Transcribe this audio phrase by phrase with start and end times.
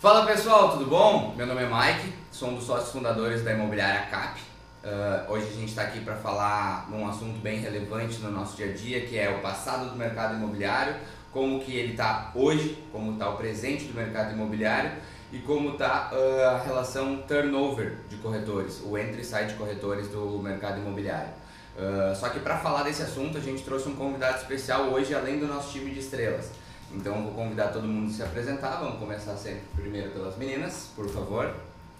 [0.00, 1.34] Fala pessoal, tudo bom?
[1.36, 4.38] Meu nome é Mike, sou um dos sócios fundadores da imobiliária CAP.
[4.84, 8.66] Uh, hoje a gente está aqui para falar num assunto bem relevante no nosso dia
[8.66, 10.94] a dia, que é o passado do mercado imobiliário,
[11.32, 14.92] como que ele está hoje, como está o presente do mercado imobiliário
[15.32, 20.06] e como está uh, a relação turnover de corretores, o entre e sai de corretores
[20.06, 21.30] do mercado imobiliário.
[21.76, 25.40] Uh, só que para falar desse assunto a gente trouxe um convidado especial hoje, além
[25.40, 26.52] do nosso time de estrelas.
[26.92, 28.80] Então vou convidar todo mundo a se apresentar.
[28.80, 31.54] Vamos começar sempre primeiro pelas meninas, por favor.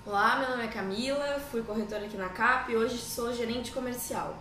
[0.06, 4.34] Olá, meu nome é Camila, fui corretora aqui na CAP e hoje sou gerente comercial.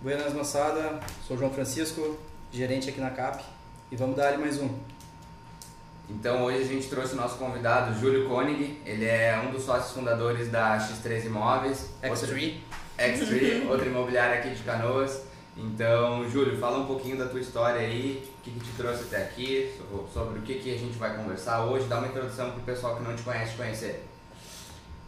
[0.00, 2.16] Buenas moçada, sou João Francisco,
[2.52, 3.44] gerente aqui na CAP
[3.90, 4.70] e vamos dar ali mais um.
[6.08, 9.92] Então hoje a gente trouxe o nosso convidado Júlio Koenig, ele é um dos sócios
[9.92, 11.90] fundadores da X3 Imóveis.
[12.00, 12.58] X3.
[12.96, 15.23] X3, outra imobiliária aqui de Canoas.
[15.56, 19.22] Então, Júlio, fala um pouquinho da tua história aí, o que, que te trouxe até
[19.22, 19.72] aqui,
[20.12, 21.86] sobre o que, que a gente vai conversar hoje.
[21.86, 24.04] Dá uma introdução para o pessoal que não te conhece conhecer.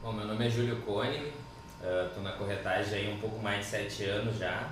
[0.03, 1.33] Bom, meu nome é Júlio Koenig,
[1.81, 4.71] estou uh, na corretagem aí um pouco mais de sete anos já.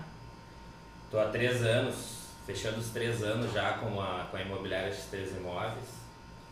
[1.06, 5.36] Estou há três anos, fechando os três anos já com a, com a imobiliária X3
[5.38, 5.88] Imóveis,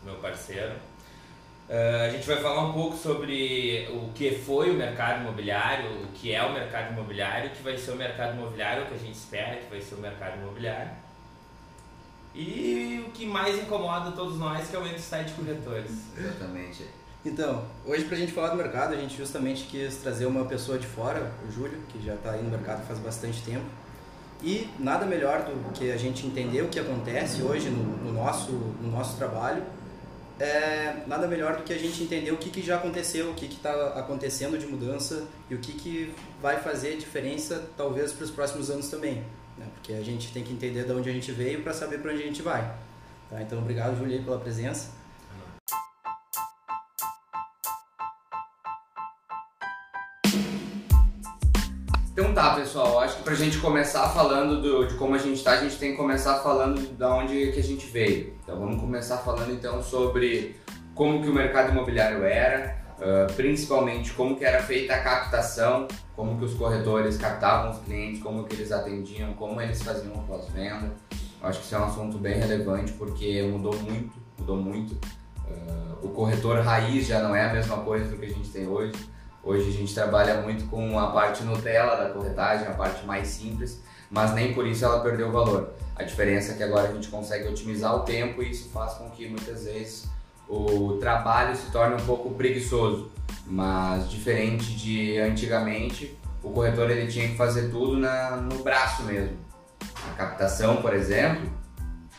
[0.03, 0.73] meu parceiro.
[1.69, 6.07] Uh, a gente vai falar um pouco sobre o que foi o mercado imobiliário, o
[6.13, 8.97] que é o mercado imobiliário, o que vai ser o mercado imobiliário, o que a
[8.97, 10.91] gente espera que vai ser o mercado imobiliário.
[12.35, 15.91] E o que mais incomoda todos nós, que é o entre de corretores.
[16.17, 16.85] Exatamente.
[17.25, 20.77] Então, hoje para a gente falar do mercado, a gente justamente quis trazer uma pessoa
[20.77, 23.65] de fora, o Júlio, que já está aí no mercado faz bastante tempo.
[24.41, 28.51] E nada melhor do que a gente entender o que acontece hoje no, no nosso,
[28.51, 29.63] no nosso trabalho
[30.39, 33.45] é, nada melhor do que a gente entender o que, que já aconteceu, o que
[33.45, 38.69] está acontecendo de mudança e o que, que vai fazer diferença talvez para os próximos
[38.69, 39.23] anos também.
[39.57, 39.67] Né?
[39.75, 42.23] Porque a gente tem que entender de onde a gente veio para saber para onde
[42.23, 42.61] a gente vai.
[43.29, 43.41] Tá?
[43.41, 44.91] Então, obrigado, Julia, pela presença.
[52.13, 55.53] Então tá, pessoal, acho que pra gente começar falando do, de como a gente tá,
[55.53, 58.35] a gente tem que começar falando de onde que a gente veio.
[58.43, 60.55] Então vamos começar falando então sobre
[60.93, 66.37] como que o mercado imobiliário era, uh, principalmente como que era feita a captação, como
[66.37, 70.91] que os corretores captavam os clientes, como que eles atendiam, como eles faziam o pós-venda.
[71.41, 74.93] Acho que isso é um assunto bem relevante porque mudou muito, mudou muito.
[75.47, 78.67] Uh, o corretor raiz já não é a mesma coisa do que a gente tem
[78.67, 78.93] hoje.
[79.43, 83.81] Hoje a gente trabalha muito com a parte Nutella da corretagem, a parte mais simples,
[84.09, 85.73] mas nem por isso ela perdeu valor.
[85.97, 89.09] A diferença é que agora a gente consegue otimizar o tempo e isso faz com
[89.09, 90.07] que muitas vezes
[90.47, 93.11] o trabalho se torne um pouco preguiçoso.
[93.45, 99.37] Mas diferente de antigamente, o corretor ele tinha que fazer tudo na, no braço mesmo.
[100.09, 101.51] A captação, por exemplo,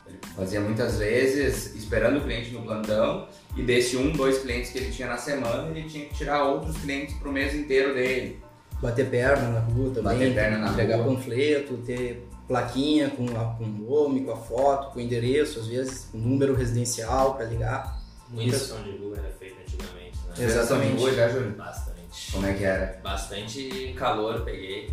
[0.06, 4.78] ele fazia muitas vezes esperando o cliente no plantão e desse um, dois clientes que
[4.78, 8.42] ele tinha na semana, ele tinha que tirar outros clientes para o mês inteiro dele.
[8.82, 11.14] Bater perna na rua também, Bater perna na entregar rua.
[11.14, 15.66] panfleto, ter plaquinha com, a, com o nome, com a foto, com o endereço, às
[15.68, 18.02] vezes com número residencial para ligar.
[18.28, 20.44] Muita ação de rua era feita antigamente, né?
[20.44, 21.02] Exatamente.
[21.02, 21.52] Hoje, já, Júlio?
[21.52, 22.32] Bastante.
[22.32, 23.00] Como é que era?
[23.02, 24.92] Bastante calor peguei.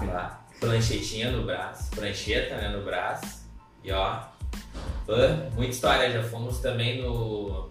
[0.00, 0.44] Lá.
[0.58, 3.44] Pranchetinha no braço, prancheta né, no braço.
[3.84, 4.20] E ó,
[5.06, 6.10] pã, muita história.
[6.10, 7.70] Já fomos também no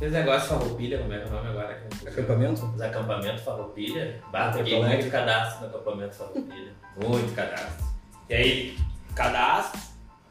[0.00, 1.86] Aqueles negócios farroupilha, como é que é o nome agora?
[2.06, 2.64] Acampamento?
[2.74, 4.22] Os acampamentos farroupilha.
[4.32, 6.72] Bah, peguei muito cadastro no acampamento farroupilha.
[6.96, 7.84] muito cadastro.
[8.30, 8.78] E aí,
[9.14, 9.78] cadastro,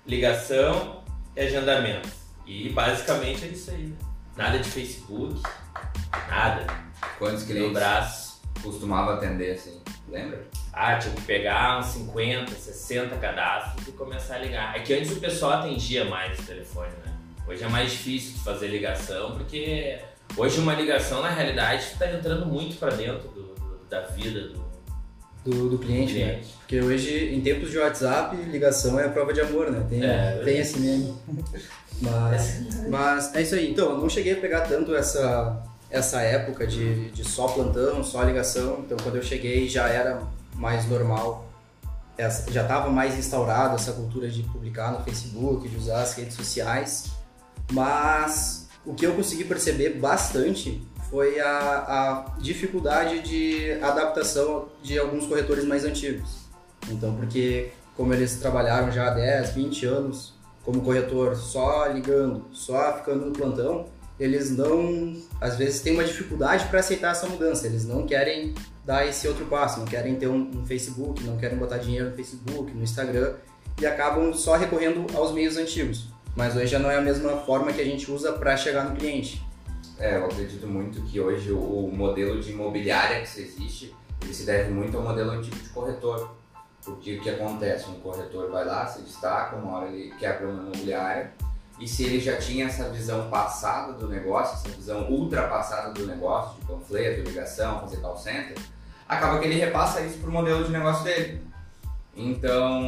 [0.08, 1.04] ligação
[1.36, 2.10] e agendamento.
[2.48, 3.84] E basicamente é isso aí.
[3.84, 3.96] Né?
[4.36, 5.40] Nada de Facebook,
[6.28, 6.66] nada.
[7.20, 8.42] Quantos clientes No braço.
[8.64, 9.84] costumava atender assim?
[10.08, 10.48] Lembra?
[10.74, 14.76] Ah, tinha que pegar uns 50, 60 cadastros e começar a ligar.
[14.76, 17.09] É que antes o pessoal atendia mais o telefone, né?
[17.50, 19.98] Hoje é mais difícil de fazer ligação, porque
[20.38, 24.64] hoje uma ligação, na realidade, está entrando muito para dentro do, do, da vida do,
[25.44, 26.26] do, do cliente, do né?
[26.34, 26.48] cliente.
[26.60, 29.84] Porque hoje, em tempos de WhatsApp, ligação é a prova de amor, né?
[29.90, 31.16] Tem, É, tem esse meme.
[32.02, 33.70] Mas, mas é isso aí.
[33.70, 38.24] Então, eu não cheguei a pegar tanto essa, essa época de, de só plantão, só
[38.24, 38.80] ligação.
[38.86, 40.22] Então, quando eu cheguei, já era
[40.56, 41.52] mais normal.
[42.18, 46.36] Essa, já estava mais instaurada essa cultura de publicar no Facebook, de usar as redes
[46.36, 47.19] sociais.
[47.72, 55.26] Mas o que eu consegui perceber bastante foi a, a dificuldade de adaptação de alguns
[55.26, 56.40] corretores mais antigos.
[56.90, 60.34] Então, porque como eles trabalharam já há 10, 20 anos
[60.64, 63.88] como corretor, só ligando, só ficando no plantão,
[64.20, 67.66] eles não, às vezes, têm uma dificuldade para aceitar essa mudança.
[67.66, 68.54] Eles não querem
[68.86, 72.16] dar esse outro passo, não querem ter um, um Facebook, não querem botar dinheiro no
[72.16, 73.36] Facebook, no Instagram
[73.80, 76.08] e acabam só recorrendo aos meios antigos.
[76.40, 78.96] Mas hoje já não é a mesma forma que a gente usa para chegar no
[78.96, 79.46] cliente.
[80.00, 84.72] É, eu acredito muito que hoje o modelo de imobiliária que existe, ele se deve
[84.72, 86.34] muito ao modelo antigo de corretor.
[86.82, 87.90] Porque o que acontece?
[87.90, 91.34] Um corretor vai lá, se destaca, uma hora ele quer abrir uma imobiliária,
[91.78, 96.58] e se ele já tinha essa visão passada do negócio, essa visão ultrapassada do negócio,
[96.62, 98.56] de panfleto, ligação, fazer call center,
[99.10, 101.49] acaba que ele repassa isso para o modelo de negócio dele.
[102.20, 102.82] Então,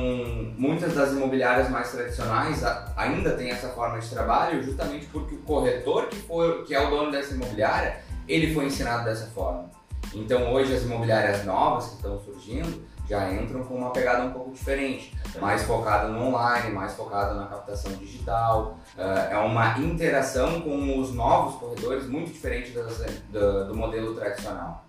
[0.57, 2.61] muitas das imobiliárias mais tradicionais
[2.97, 6.21] ainda têm essa forma de trabalho, justamente porque o corretor que,
[6.67, 9.69] que é o dono dessa imobiliária, ele foi ensinado dessa forma.
[10.13, 14.51] Então, hoje as imobiliárias novas que estão surgindo já entram com uma pegada um pouco
[14.51, 18.77] diferente, mais focada no online, mais focada na captação digital.
[18.97, 22.73] Uh, é uma interação com os novos corredores muito diferente
[23.29, 24.85] do modelo tradicional.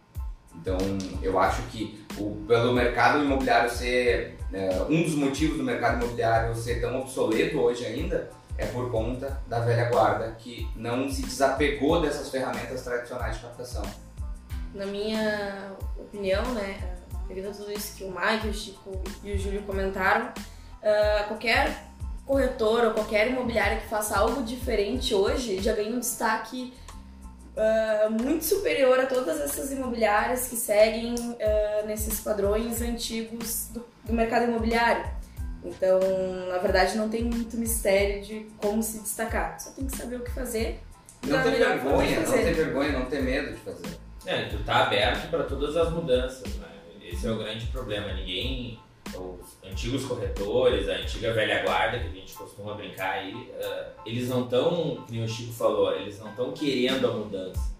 [0.56, 0.78] Então,
[1.22, 6.54] eu acho que o, pelo mercado imobiliário ser é, um dos motivos do mercado imobiliário
[6.54, 12.00] ser tão obsoleto hoje ainda é por conta da velha guarda que não se desapegou
[12.00, 13.82] dessas ferramentas tradicionais de captação.
[14.74, 16.96] Na minha opinião, né,
[17.26, 21.92] devido a tudo isso que o Mike, o Chico e o Júlio comentaram, uh, qualquer
[22.26, 26.72] corretor ou qualquer imobiliário que faça algo diferente hoje já ganha um destaque
[27.56, 34.12] uh, muito superior a todas essas imobiliárias que seguem uh, nesses padrões antigos do, do,
[34.12, 35.04] mercado imobiliário.
[35.64, 36.00] Então,
[36.48, 39.60] na verdade, não tem muito mistério de como se destacar.
[39.60, 40.80] Só tem que saber o que fazer.
[41.24, 43.96] Não ter vergonha, não ter vergonha, não ter medo de fazer.
[44.26, 46.68] É, tu tá aberto para todas as mudanças, né?
[47.00, 48.12] Esse é o grande problema.
[48.12, 48.80] Ninguém
[49.14, 54.28] os antigos corretores, a antiga velha guarda que a gente costuma brincar aí, uh, eles
[54.28, 57.72] não estão, como o Chico falou, eles não estão querendo a mudança.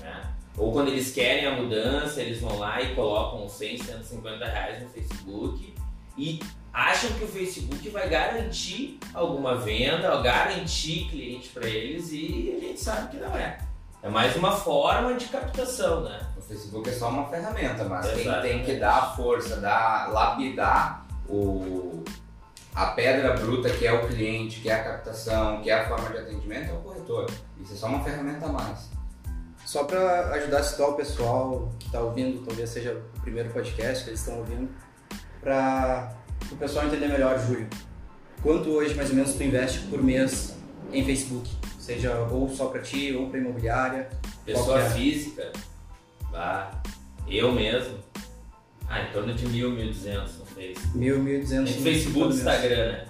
[0.00, 0.34] Né?
[0.56, 4.88] Ou quando eles querem a mudança, eles vão lá e colocam 100, 150 reais no
[4.90, 5.74] Facebook
[6.16, 6.40] e
[6.72, 12.80] acham que o Facebook vai garantir alguma venda, garantir cliente para eles e a gente
[12.80, 13.58] sabe que não é.
[14.02, 16.31] É mais uma forma de captação, né?
[16.52, 22.04] Facebook é só uma ferramenta, mas quem tem que dar a força, dar, lapidar o,
[22.74, 26.10] a pedra bruta que é o cliente, que é a captação, que é a forma
[26.10, 27.30] de atendimento, é o corretor.
[27.60, 28.90] Isso é só uma ferramenta a mais.
[29.64, 34.04] Só para ajudar a situar o pessoal que está ouvindo, talvez seja o primeiro podcast
[34.04, 34.68] que eles estão ouvindo,
[35.40, 36.12] para
[36.50, 37.68] o pessoal entender melhor, Júlio.
[38.42, 40.56] Quanto hoje, mais ou menos, tu investe por mês
[40.92, 41.48] em Facebook?
[41.78, 44.08] Seja ou só para ti ou para imobiliária.
[44.44, 44.90] Pessoa é?
[44.90, 45.52] física,
[46.32, 46.82] bah,
[47.28, 47.98] eu mesmo.
[48.88, 50.98] Ah, em torno de mil, mil duzentos no Facebook.
[50.98, 51.76] Mil, mil duzentos.
[51.76, 53.04] No Facebook, Instagram, né?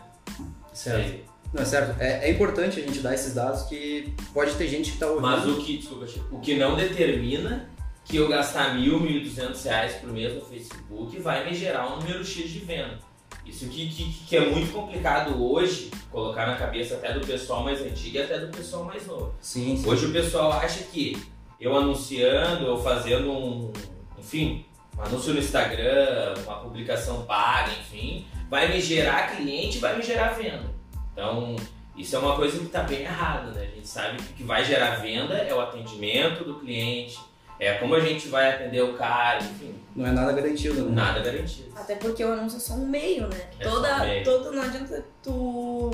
[0.74, 1.32] Certo.
[1.52, 2.00] Não, é certo.
[2.00, 5.22] É, é, importante a gente dar esses dados que pode ter gente que está ouvindo.
[5.22, 7.68] Mas o que, desculpa, o que não determina
[8.04, 12.00] que eu gastar mil, mil duzentos reais por mês no Facebook vai me gerar um
[12.00, 12.98] número X de venda.
[13.44, 17.80] Isso que, que, que, é muito complicado hoje, colocar na cabeça até do pessoal mais
[17.80, 19.34] antigo e até do pessoal mais novo.
[19.40, 19.88] Sim, sim.
[19.88, 21.20] Hoje o pessoal acha que
[21.62, 23.72] eu anunciando, eu fazendo um,
[24.18, 24.66] enfim,
[24.98, 30.30] um anúncio no Instagram, uma publicação paga, enfim, vai me gerar cliente, vai me gerar
[30.30, 30.74] venda.
[31.12, 31.54] Então,
[31.96, 33.62] isso é uma coisa que está bem errada, né?
[33.62, 37.16] A gente sabe que o que vai gerar venda é o atendimento do cliente,
[37.60, 39.72] é como a gente vai atender o cara, enfim.
[39.94, 40.90] Não é nada garantido, né?
[40.96, 41.70] Nada garantido.
[41.76, 43.40] Até porque o anúncio é só um meio, né?
[43.60, 44.24] É Toda, um meio.
[44.24, 45.92] Todo, não adianta tu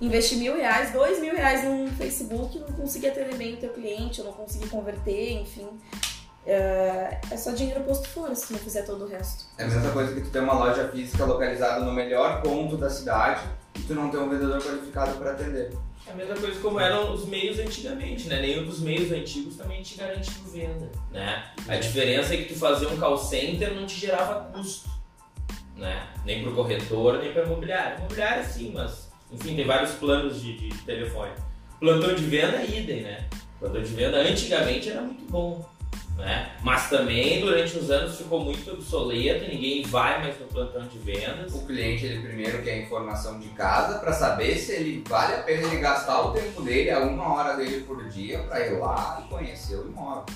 [0.00, 4.20] investir mil reais, dois mil reais num Facebook não conseguir atender bem o teu cliente,
[4.20, 5.68] ou não conseguir converter, enfim.
[6.46, 9.44] É, é só dinheiro posto fora se tu não fizer todo o resto.
[9.58, 12.88] É a mesma coisa que tu ter uma loja física localizada no melhor ponto da
[12.88, 13.42] cidade
[13.78, 15.76] e tu não ter um vendedor qualificado para atender.
[16.06, 18.40] É a mesma coisa como eram os meios antigamente, né?
[18.40, 21.52] Nenhum dos meios antigos também te garantia venda, né?
[21.68, 24.88] A diferença é que tu fazer um call center não te gerava custo,
[25.76, 26.08] né?
[26.24, 27.98] Nem pro corretor, nem para imobiliário.
[27.98, 31.32] Imobiliário sim, mas enfim, tem vários planos de, de telefone.
[31.78, 33.28] Plantão de venda, é idem, né?
[33.58, 35.68] Plantão de venda antigamente era muito bom.
[36.16, 36.54] Né?
[36.62, 41.54] Mas também durante os anos ficou muito obsoleto, ninguém vai mais no plantão de vendas.
[41.54, 45.66] O cliente ele primeiro quer informação de casa para saber se ele vale a pena
[45.66, 49.28] ele gastar o tempo dele, a uma hora dele por dia, para ir lá e
[49.30, 50.26] conhecer o imóvel.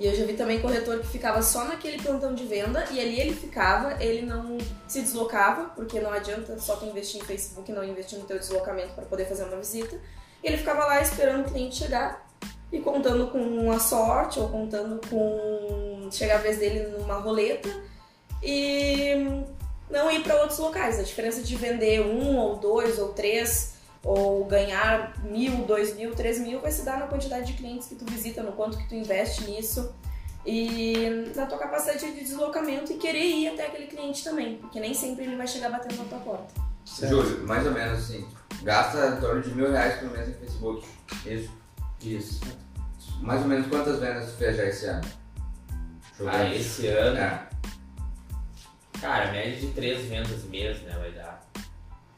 [0.00, 3.20] E eu já vi também corretor que ficava só naquele plantão de venda e ali
[3.20, 4.56] ele ficava, ele não
[4.88, 8.38] se deslocava, porque não adianta só tu investir em Facebook e não investir no teu
[8.38, 10.00] deslocamento para poder fazer uma visita.
[10.42, 12.26] E ele ficava lá esperando o cliente chegar
[12.72, 17.68] e contando com a sorte ou contando com chegar a vez dele numa roleta
[18.42, 19.44] e
[19.90, 20.98] não ir para outros locais.
[20.98, 26.38] A diferença de vender um ou dois ou três ou ganhar mil, dois mil, três
[26.40, 28.94] mil vai se dar na quantidade de clientes que tu visita, no quanto que tu
[28.94, 29.94] investe nisso
[30.46, 34.94] e na tua capacidade de deslocamento e querer ir até aquele cliente também, porque nem
[34.94, 36.54] sempre ele vai chegar batendo na tua porta.
[36.84, 37.10] Certo.
[37.10, 38.26] Júlio, mais ou menos assim,
[38.62, 40.86] Gasta em torno de mil reais por mês em Facebook.
[41.24, 41.50] Isso.
[42.02, 42.40] Isso.
[43.22, 45.08] Mais ou menos quantas vendas tu fez já esse ano?
[46.26, 47.48] Ah, esse ano, É.
[49.00, 50.94] cara, média de três vendas mês, né?
[50.98, 51.42] Vai dar.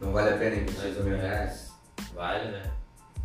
[0.00, 1.71] Não vale a pena investir Mais os ou mil reais?
[2.14, 2.62] Vale, né?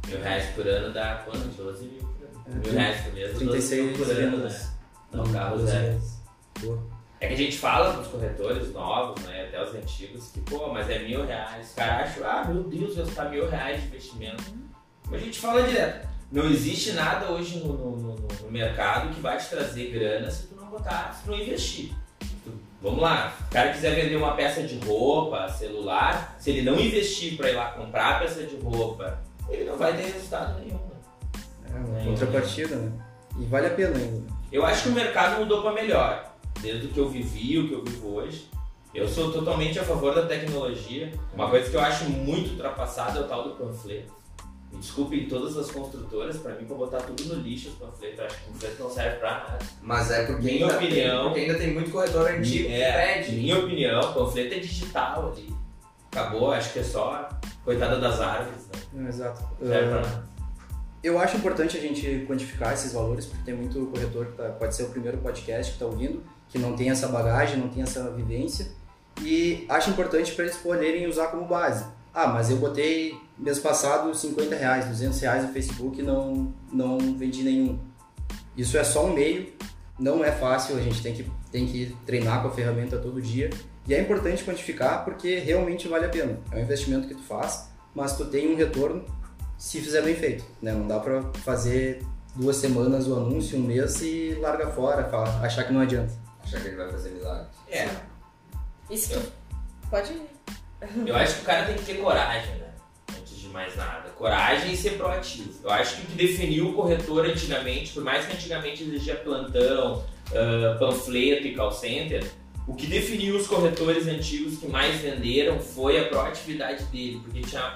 [0.08, 1.48] Mil reais por ano dá quanto?
[1.58, 2.44] 12 mil por ano.
[2.48, 4.70] É, Mil reais por mês, 12 mil 36 por ano, né?
[5.12, 6.00] Não, Hum, carro 12 zero.
[7.20, 10.88] É que a gente fala pros corretores novos, né, até os antigos, que, pô, mas
[10.90, 11.70] é mil reais.
[11.70, 14.44] Os caras acham, ah, meu Deus, gastar mil reais de investimento.
[15.10, 16.08] Mas a gente fala direto.
[16.32, 20.48] Não existe nada hoje no, no, no- no mercado que vai te trazer grana se
[20.48, 21.92] tu não botar, se tu não investir.
[22.82, 27.36] Vamos lá, o cara quiser vender uma peça de roupa, celular, se ele não investir
[27.36, 29.20] para ir lá comprar a peça de roupa,
[29.50, 30.78] ele não vai ter resultado nenhum.
[30.78, 30.92] né?
[31.74, 32.92] É uma contrapartida, né?
[33.40, 34.24] E vale a pena ainda.
[34.52, 37.74] Eu acho que o mercado mudou para melhor, desde o que eu vivi, o que
[37.74, 38.48] eu vivo hoje.
[38.94, 41.12] Eu sou totalmente a favor da tecnologia.
[41.34, 44.14] Uma coisa que eu acho muito ultrapassada é o tal do panfleto.
[44.72, 48.20] Me desculpem todas as construtoras, para mim, para botar tudo no lixo os panfletos.
[48.20, 49.60] Eu acho que o panfleto não serve para nada.
[49.82, 53.14] Mas é porque Minha ainda, opinião- tem, porque ainda tem muito corretor antigo que É,
[53.22, 53.32] pede.
[53.36, 55.54] minha opinião, panfleto é digital ali.
[56.12, 57.30] Acabou, acho que é só
[57.64, 59.08] coitada das árvores, né?
[59.10, 59.42] Exato.
[59.60, 60.28] Não serve pra Ah, nada.
[61.04, 64.76] eu acho importante a gente quantificar esses valores, porque tem muito corretor que tá- pode
[64.76, 68.10] ser o primeiro podcast que está ouvindo, que não tem essa bagagem, não tem essa
[68.12, 68.68] vivência,
[69.22, 71.86] e acho importante para eles poderem usar como base.
[72.14, 76.98] Ah, mas eu botei mês passado 50 reais, 200 reais no Facebook e não, não
[77.16, 77.80] vendi nenhum.
[78.56, 79.54] Isso é só um meio,
[80.00, 83.50] não é fácil, a gente tem que, tem que treinar com a ferramenta todo dia.
[83.88, 86.40] E é importante quantificar porque realmente vale a pena.
[86.52, 89.06] É um investimento que tu faz, mas tu tem um retorno
[89.58, 90.44] se fizer bem feito.
[90.62, 90.72] Né?
[90.74, 92.04] Não dá pra fazer
[92.36, 96.14] duas semanas o anúncio, um mês e larga fora, fala- achar que não adianta.
[96.44, 97.48] Achar que ele vai fazer milagre.
[97.70, 97.88] É,
[98.88, 99.32] tu...
[99.90, 100.22] Pode ir.
[101.06, 102.67] Eu acho que o cara tem que ter coragem, né?
[103.48, 104.10] De mais nada.
[104.10, 105.52] Coragem e ser proativo.
[105.64, 110.04] Eu acho que o que definiu o corretor antigamente, por mais que antigamente exigia plantão,
[110.34, 112.30] ah, panfleto e call center,
[112.68, 117.74] o que definiu os corretores antigos que mais venderam foi a proatividade dele, porque tinha.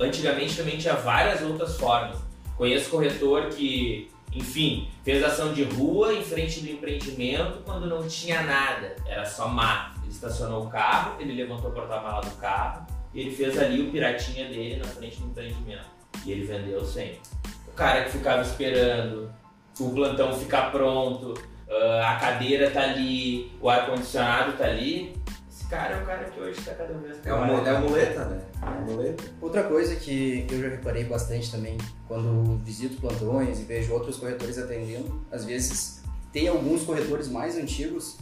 [0.00, 2.18] Antigamente também tinha várias outras formas.
[2.56, 8.42] Conheço corretor que, enfim, fez ação de rua em frente do empreendimento quando não tinha
[8.42, 10.00] nada, era só mato.
[10.02, 13.90] Ele estacionou o carro, ele levantou o porta-mala do carro e ele fez ali o
[13.90, 15.86] piratinha dele na frente do empreendimento.
[16.24, 17.20] E ele vendeu sempre.
[17.68, 19.32] O cara que ficava esperando
[19.80, 21.34] o plantão ficar pronto,
[21.68, 25.14] ah, a cadeira tá ali, o ar-condicionado tá ali.
[25.50, 27.66] Esse cara é o cara que hoje tá cada vez É uma, mais.
[27.66, 28.42] é uma muleta, né?
[28.60, 29.24] É uma muleta.
[29.40, 34.58] Outra coisa que eu já reparei bastante também, quando visito plantões e vejo outros corretores
[34.58, 38.18] atendendo, às vezes tem alguns corretores mais antigos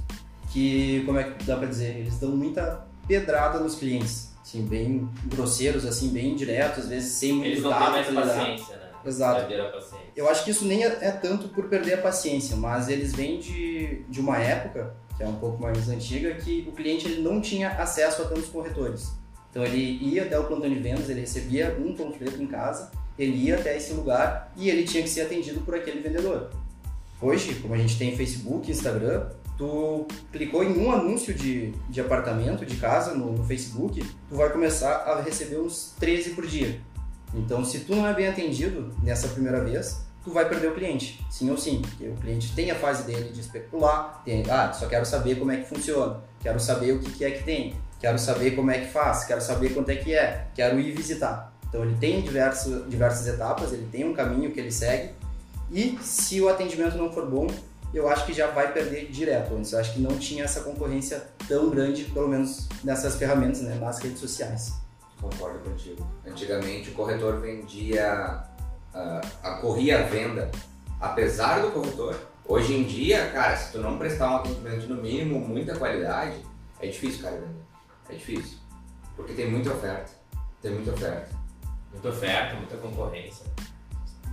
[0.52, 5.08] que, como é que dá pra dizer, eles dão muita pedrada nos clientes, assim, bem
[5.26, 8.26] grosseiros, assim, bem diretos, às vezes sem muito Eles não têm mais lidar.
[8.26, 8.82] paciência, né?
[9.06, 9.40] Exato.
[9.40, 10.06] Verdadeira paciência.
[10.16, 13.38] Eu acho que isso nem é, é tanto por perder a paciência, mas eles vêm
[13.38, 17.40] de, de uma época, que é um pouco mais antiga, que o cliente ele não
[17.40, 19.12] tinha acesso a tantos corretores.
[19.50, 23.36] Então ele ia até o plantão de vendas, ele recebia um panfleto em casa, ele
[23.36, 26.50] ia até esse lugar e ele tinha que ser atendido por aquele vendedor.
[27.20, 29.28] Hoje, como a gente tem Facebook, Instagram,
[29.60, 34.48] tu clicou em um anúncio de, de apartamento, de casa no, no Facebook, tu vai
[34.48, 36.80] começar a receber uns 13 por dia.
[37.34, 41.22] Então, se tu não é bem atendido nessa primeira vez, tu vai perder o cliente,
[41.30, 44.86] sim ou sim, porque o cliente tem a fase dele de especular, tem, ah, só
[44.86, 48.18] quero saber como é que funciona, quero saber o que, que é que tem, quero
[48.18, 51.52] saber como é que faz, quero saber quanto é que é, quero ir visitar.
[51.68, 55.10] Então ele tem diversos, diversas etapas, ele tem um caminho que ele segue
[55.70, 57.46] e se o atendimento não for bom,
[57.92, 59.72] eu acho que já vai perder direto antes.
[59.72, 63.98] Eu acho que não tinha essa concorrência tão grande, pelo menos nessas ferramentas, né, nas
[63.98, 64.74] redes sociais.
[65.20, 66.06] Concordo contigo.
[66.26, 68.44] Antigamente o corretor vendia,
[68.94, 70.50] ah, a corria a venda,
[71.00, 72.16] apesar do corretor.
[72.46, 76.36] Hoje em dia, cara, se tu não prestar um atendimento no mínimo, muita qualidade,
[76.80, 77.62] é difícil, cara, vender.
[78.08, 78.58] É difícil.
[79.14, 80.10] Porque tem muita oferta.
[80.62, 81.28] Tem muita oferta.
[81.92, 83.44] Muita oferta, muita concorrência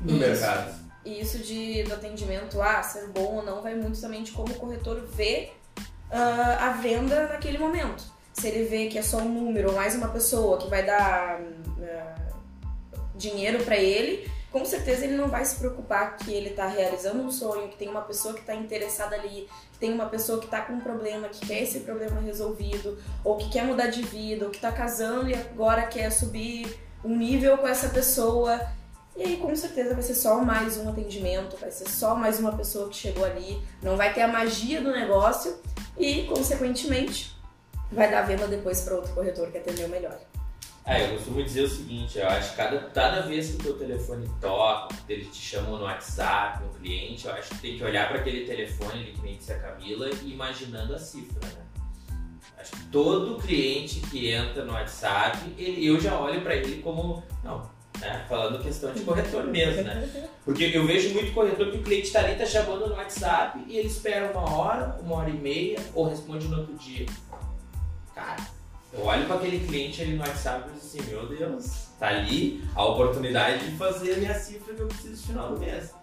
[0.02, 0.87] no mercado.
[1.08, 4.52] E isso de, do atendimento, ah, ser bom ou não, vai muito também de como
[4.52, 5.52] o corretor vê
[6.12, 8.04] ah, a venda naquele momento.
[8.34, 11.40] Se ele vê que é só um número ou mais uma pessoa que vai dar
[11.82, 12.16] ah,
[13.16, 17.32] dinheiro para ele, com certeza ele não vai se preocupar que ele tá realizando um
[17.32, 20.60] sonho, que tem uma pessoa que tá interessada ali, que tem uma pessoa que tá
[20.60, 24.52] com um problema, que quer esse problema resolvido, ou que quer mudar de vida, ou
[24.52, 26.68] que tá casando e agora quer subir
[27.02, 28.60] um nível com essa pessoa.
[29.18, 32.56] E aí, com certeza, vai ser só mais um atendimento, vai ser só mais uma
[32.56, 35.58] pessoa que chegou ali, não vai ter a magia do negócio
[35.98, 37.36] e, consequentemente,
[37.92, 40.20] vai dar venda depois para outro corretor que atendeu melhor.
[40.86, 43.78] É, eu costumo dizer o seguinte, eu acho que cada, cada vez que o teu
[43.80, 47.84] telefone toca, que eles te chamam no WhatsApp, no cliente, eu acho que tem que
[47.84, 51.66] olhar para aquele telefone, que nem disse a Camila, e imaginando a cifra, né?
[52.60, 57.24] Acho que todo cliente que entra no WhatsApp, ele, eu já olho para ele como,
[57.44, 58.26] não, né?
[58.28, 60.30] falando questão de corretor mesmo, né?
[60.44, 63.78] Porque eu vejo muito corretor que o cliente está ali, está chamando no WhatsApp e
[63.78, 67.06] ele espera uma hora, uma hora e meia, ou responde no outro dia.
[68.14, 68.42] Cara,
[68.94, 72.64] eu olho para aquele cliente ali no WhatsApp e digo assim, meu Deus, tá ali
[72.74, 75.94] a oportunidade de fazer a minha cifra que eu preciso no final do mês.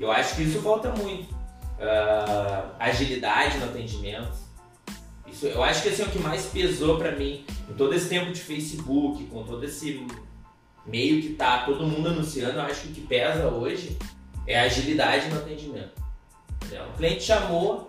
[0.00, 1.32] Eu acho que isso falta muito.
[1.32, 4.32] Uh, agilidade no atendimento.
[5.26, 8.08] Isso, eu acho que assim, é o que mais pesou para mim em todo esse
[8.08, 10.06] tempo de Facebook, com todo esse
[10.86, 13.96] meio que tá todo mundo anunciando, eu acho que o que pesa hoje
[14.46, 16.02] é a agilidade no atendimento.
[16.56, 16.84] Entendeu?
[16.88, 17.88] O cliente chamou,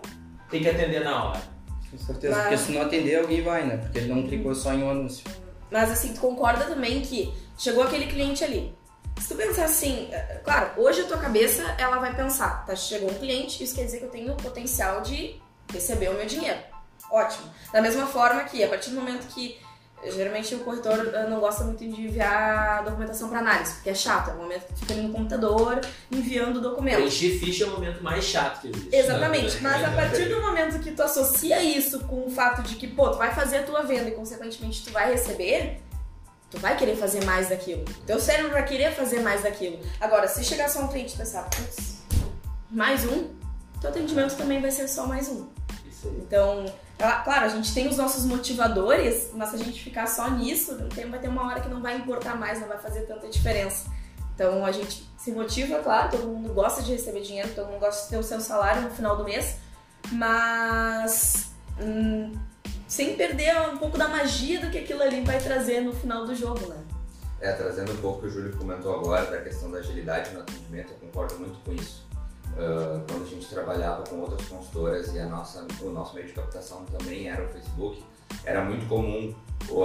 [0.50, 1.42] tem que atender na hora.
[1.90, 2.42] Com certeza, Mas...
[2.42, 3.76] porque se não atender, alguém vai, né?
[3.76, 5.24] Porque ele não clicou só em um anúncio.
[5.70, 8.74] Mas assim, tu concorda também que chegou aquele cliente ali.
[9.20, 13.10] Se tu pensar assim, é, claro, hoje a tua cabeça ela vai pensar, tá, chegou
[13.10, 15.40] um cliente, isso quer dizer que eu tenho o potencial de
[15.72, 16.58] receber o meu dinheiro.
[17.10, 17.48] Ótimo.
[17.72, 19.58] Da mesma forma que a partir do momento que
[20.10, 24.30] Geralmente o corretor eh, não gosta muito de enviar documentação para análise, porque é chato,
[24.30, 25.80] é o momento que fica ali no computador
[26.10, 27.00] enviando o documento.
[27.00, 28.94] Encher ficha é o momento mais chato que existe.
[28.94, 32.86] Exatamente, mas a partir do momento que tu associa isso com o fato de que,
[32.86, 35.80] pô, tu vai fazer a tua venda e consequentemente tu vai receber,
[36.50, 37.84] tu vai querer fazer mais daquilo.
[38.06, 39.78] Teu cérebro vai querer fazer mais daquilo.
[40.00, 42.02] Agora, se chegar só um cliente e pensar, putz,
[42.70, 43.30] mais um,
[43.80, 45.46] teu atendimento também vai ser só mais um.
[45.88, 46.18] Isso aí.
[46.18, 50.78] Então, Claro, a gente tem os nossos motivadores, mas se a gente ficar só nisso,
[51.10, 53.86] vai ter uma hora que não vai importar mais, não vai fazer tanta diferença.
[54.34, 58.04] Então a gente se motiva, claro, todo mundo gosta de receber dinheiro, todo mundo gosta
[58.04, 59.56] de ter o seu salário no final do mês,
[60.12, 62.32] mas hum,
[62.86, 66.34] sem perder um pouco da magia do que aquilo ali vai trazer no final do
[66.34, 66.76] jogo, né?
[67.40, 70.40] É, trazendo um pouco o que o Júlio comentou agora da questão da agilidade no
[70.40, 72.06] atendimento, eu concordo muito com isso.
[72.54, 76.32] Uh, quando a gente trabalhava com outras consultoras e a nossa, o nosso meio de
[76.32, 78.04] captação também era o Facebook,
[78.44, 79.34] era muito comum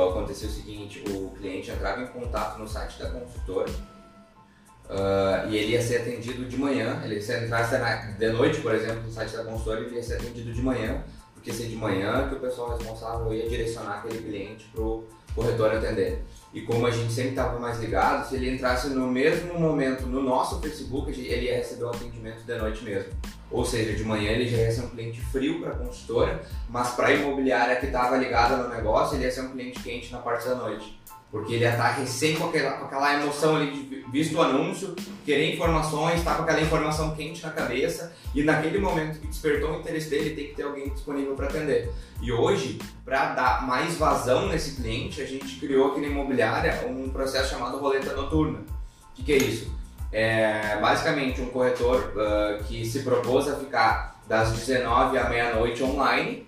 [0.07, 3.71] acontecer o seguinte, o cliente entrava em contato no site da consultora
[4.89, 7.75] uh, e ele ia ser atendido de manhã, ele se entrasse
[8.17, 11.03] de noite, por exemplo, no site da consultora, ele ia ser atendido de manhã,
[11.33, 15.73] porque se de manhã que o pessoal responsável ia direcionar aquele cliente para o corretor
[15.73, 16.23] atender.
[16.51, 20.21] E como a gente sempre estava mais ligado, se ele entrasse no mesmo momento no
[20.21, 23.13] nosso Facebook, ele ia receber o atendimento de noite mesmo.
[23.51, 26.91] Ou seja, de manhã ele já ia ser um cliente frio para a consultora, mas
[26.91, 30.19] para a imobiliária que estava ligada no negócio, ele ia ser um cliente quente na
[30.19, 30.98] parte da noite.
[31.31, 35.53] Porque ele estar recém com aquela, com aquela emoção ali de visto o anúncio, querer
[35.53, 39.79] informações, estar tá com aquela informação quente na cabeça e naquele momento que despertou o
[39.79, 41.91] interesse dele, tem que ter alguém disponível para atender.
[42.21, 47.09] E hoje, para dar mais vazão nesse cliente, a gente criou aqui na imobiliária um
[47.09, 48.59] processo chamado roleta noturna.
[48.59, 49.71] O que, que é isso?
[50.11, 56.47] É basicamente um corretor uh, que se propôs a ficar das 19 à meia-noite online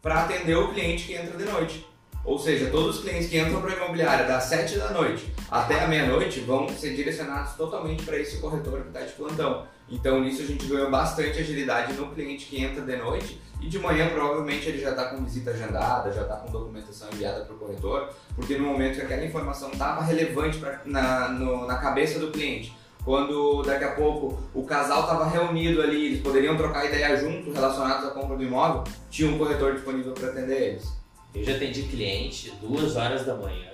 [0.00, 1.89] para atender o cliente que entra de noite.
[2.24, 5.82] Ou seja, todos os clientes que entram para a imobiliária das 7 da noite até
[5.82, 9.66] a meia-noite vão ser direcionados totalmente para esse corretor que está de plantão.
[9.88, 13.78] Então, nisso a gente ganhou bastante agilidade no cliente que entra de noite e de
[13.78, 17.58] manhã provavelmente ele já está com visita agendada, já está com documentação enviada para o
[17.58, 22.30] corretor, porque no momento que aquela informação estava relevante pra, na, no, na cabeça do
[22.30, 27.52] cliente, quando daqui a pouco o casal estava reunido ali, eles poderiam trocar ideia juntos
[27.52, 30.99] relacionados à compra do imóvel, tinha um corretor disponível para atender eles.
[31.32, 33.70] Eu já atendi cliente duas horas da manhã,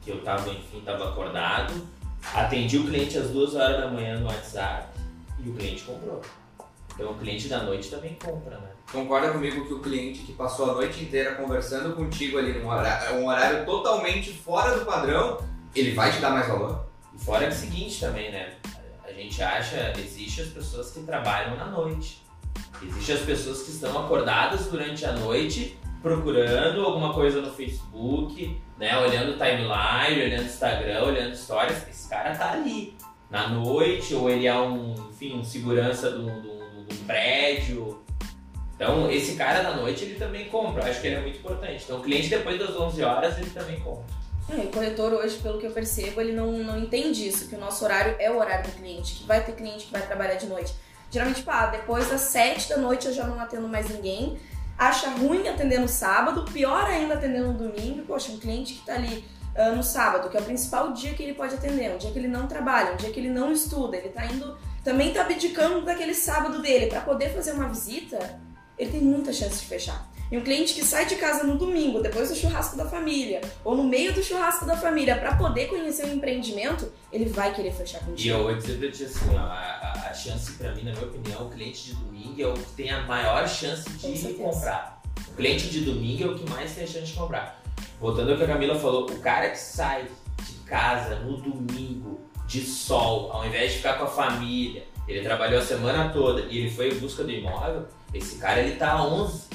[0.00, 1.74] que eu tava, enfim, tava acordado.
[2.34, 4.88] Atendi o cliente às duas horas da manhã no WhatsApp
[5.42, 6.20] e o cliente comprou.
[6.94, 8.68] Então o cliente da noite também compra, né?
[8.92, 13.16] Concorda comigo que o cliente que passou a noite inteira conversando contigo ali num horário,
[13.16, 15.38] um horário totalmente fora do padrão,
[15.74, 16.84] ele vai te dar mais valor?
[17.14, 18.54] E fora é o seguinte também, né?
[19.02, 22.22] A gente acha, existe as pessoas que trabalham na noite.
[22.82, 28.98] Existem as pessoas que estão acordadas durante a noite procurando alguma coisa no Facebook, né?
[28.98, 31.88] Olhando timeline, olhando Instagram, olhando stories.
[31.88, 32.94] Esse cara tá ali
[33.30, 38.02] na noite, ou ele é um, enfim, um segurança do, do prédio.
[38.74, 40.88] Então, esse cara da noite ele também compra.
[40.88, 41.84] Acho que ele é muito importante.
[41.84, 44.20] Então, o cliente depois das 11 horas ele também compra.
[44.48, 47.58] É, o corretor hoje, pelo que eu percebo, ele não, não entende isso, que o
[47.58, 50.46] nosso horário é o horário do cliente, que vai ter cliente que vai trabalhar de
[50.46, 50.74] noite.
[51.10, 54.38] Geralmente, pá, depois das 7 da noite eu já não atendo mais ninguém,
[54.80, 58.02] acha ruim atender no sábado, pior ainda atender no domingo.
[58.06, 59.22] Poxa, um cliente que está ali
[59.54, 62.18] uh, no sábado, que é o principal dia que ele pode atender, um dia que
[62.18, 65.82] ele não trabalha, um dia que ele não estuda, ele está indo, também está abdicando
[65.82, 68.40] daquele sábado dele para poder fazer uma visita,
[68.78, 70.08] ele tem muita chance de fechar.
[70.32, 73.76] E um cliente que sai de casa no domingo, depois do churrasco da família, ou
[73.76, 77.98] no meio do churrasco da família, para poder conhecer o empreendimento, ele vai querer fechar
[77.98, 78.20] contigo.
[78.20, 81.04] E eu vou dizer pra ti assim, ó, a, a chance pra mim, na minha
[81.04, 85.00] opinião, o cliente de domingo é o que tem a maior chance de comprar.
[85.28, 87.62] O cliente de domingo é o que mais tem a chance de comprar.
[88.00, 90.06] Voltando ao que a Camila falou, o cara que sai
[90.42, 95.60] de casa no domingo de sol, ao invés de ficar com a família, ele trabalhou
[95.60, 99.48] a semana toda e ele foi em busca do imóvel, esse cara ele tá 11.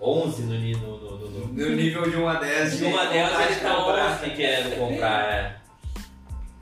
[0.00, 2.76] 11 no, no, no, no, no nível de 1 a 10.
[2.76, 5.32] De 1 a 10 ele tá 11 querendo comprar.
[5.32, 5.56] É.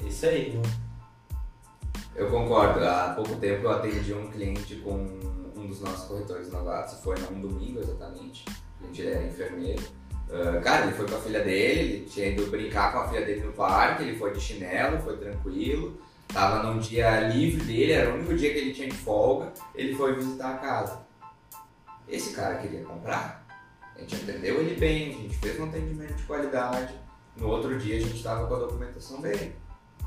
[0.05, 0.61] é isso aí.
[2.21, 2.85] Eu concordo.
[2.85, 4.93] Há pouco tempo eu atendi um cliente com
[5.57, 8.45] um dos nossos corretores novatos, foi num domingo exatamente.
[8.79, 9.83] O cliente enfermeiro.
[10.29, 13.25] Uh, cara, ele foi com a filha dele, ele tinha ido brincar com a filha
[13.25, 15.99] dele no parque, ele foi de chinelo, foi tranquilo.
[16.29, 19.95] Tava num dia livre dele, era o único dia que ele tinha de folga, ele
[19.95, 21.01] foi visitar a casa.
[22.07, 23.47] Esse cara queria comprar,
[23.97, 26.95] a gente atendeu ele bem, a gente fez um atendimento de qualidade.
[27.35, 29.55] No outro dia a gente estava com a documentação bem.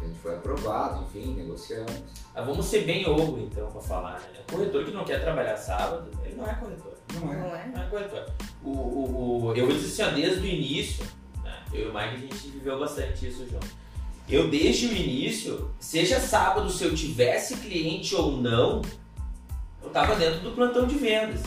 [0.01, 1.93] A gente foi aprovado, enfim, negociamos.
[2.35, 4.41] Ah, vamos ser bem ovo então para falar, né?
[4.47, 6.93] O corretor que não quer trabalhar sábado, ele não é corretor.
[7.13, 7.37] Não é.
[7.37, 8.25] Não é, não é corretor.
[8.63, 11.05] O, o, o, eu vou dizer assim, desde o início,
[11.43, 11.63] né?
[11.71, 13.83] eu e o Mike a gente viveu bastante isso junto.
[14.27, 18.81] Eu desde o início, seja sábado se eu tivesse cliente ou não,
[19.81, 21.43] eu estava dentro do plantão de vendas.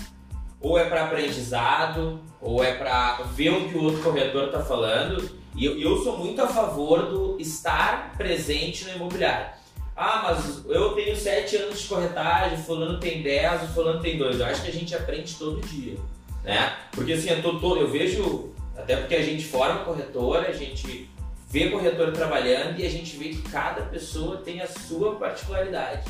[0.61, 5.31] Ou é para aprendizado, ou é para ver o que o outro corretor está falando.
[5.57, 9.57] E eu, eu sou muito a favor do estar presente no imobiliário.
[9.97, 14.39] Ah, mas eu tenho 7 anos de corretagem, fulano tem 10, o fulano tem 2.
[14.39, 15.97] Eu acho que a gente aprende todo dia,
[16.45, 16.77] né?
[16.93, 21.09] Porque assim, eu, tô, eu vejo, até porque a gente forma corretora, a gente
[21.49, 26.05] vê corretor trabalhando e a gente vê que cada pessoa tem a sua particularidade.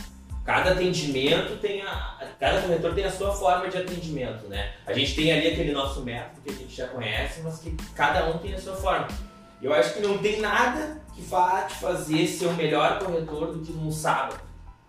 [0.45, 2.19] Cada atendimento tem a.
[2.39, 4.75] Cada corretor tem a sua forma de atendimento, né?
[4.87, 8.27] A gente tem ali aquele nosso método que a gente já conhece, mas que cada
[8.27, 9.09] um tem a sua forma.
[9.61, 13.65] Eu acho que não tem nada que vá te fazer ser o melhor corretor do
[13.65, 14.41] que num sábado.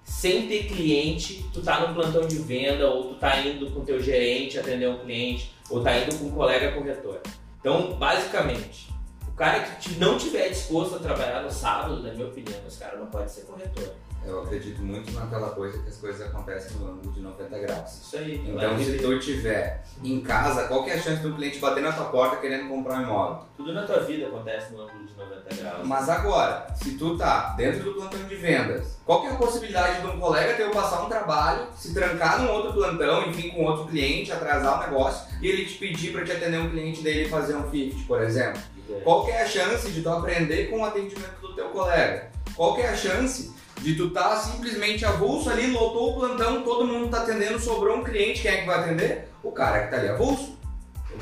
[0.04, 4.02] Sem ter cliente, tu tá no plantão de venda, ou tu tá indo com teu
[4.02, 7.22] gerente atender um cliente, ou tá indo com um colega corretor.
[7.60, 8.90] Então, basicamente,
[9.28, 12.98] o cara que não tiver disposto a trabalhar no sábado, na minha opinião, esse cara
[12.98, 13.94] não pode ser corretor.
[14.26, 18.02] Eu acredito muito naquela coisa que as coisas acontecem no ângulo de 90 graus.
[18.02, 18.44] Isso aí.
[18.46, 22.06] Então, se tu estiver em casa, qual é a chance do cliente bater na tua
[22.06, 23.46] porta querendo comprar um imóvel?
[23.56, 25.88] Tudo na tua vida acontece no ângulo de 90 graus.
[25.88, 30.08] Mas agora, se tu tá dentro do plantão de vendas, qual é a possibilidade de
[30.08, 34.32] um colega teu passar um trabalho, se trancar num outro plantão, enfim, com outro cliente,
[34.32, 37.56] atrasar o negócio, e ele te pedir para te atender um cliente dele e fazer
[37.56, 38.62] um 50, por exemplo?
[38.90, 39.00] É.
[39.02, 42.30] Qual é a chance de tu aprender com o atendimento do teu colega?
[42.56, 47.10] Qual é a chance de tu tá simplesmente avulso ali, lotou o plantão, todo mundo
[47.10, 49.30] tá atendendo, sobrou um cliente, quem é que vai atender?
[49.44, 50.58] O cara que tá ali avulso.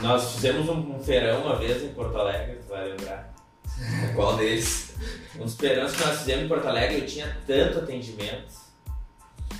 [0.01, 3.33] Nós fizemos um feirão uma vez em Porto Alegre, tu vai lembrar.
[4.15, 4.93] Qual deles?
[5.35, 8.53] Um dos feirões que nós fizemos em Porto Alegre, eu tinha tanto atendimento,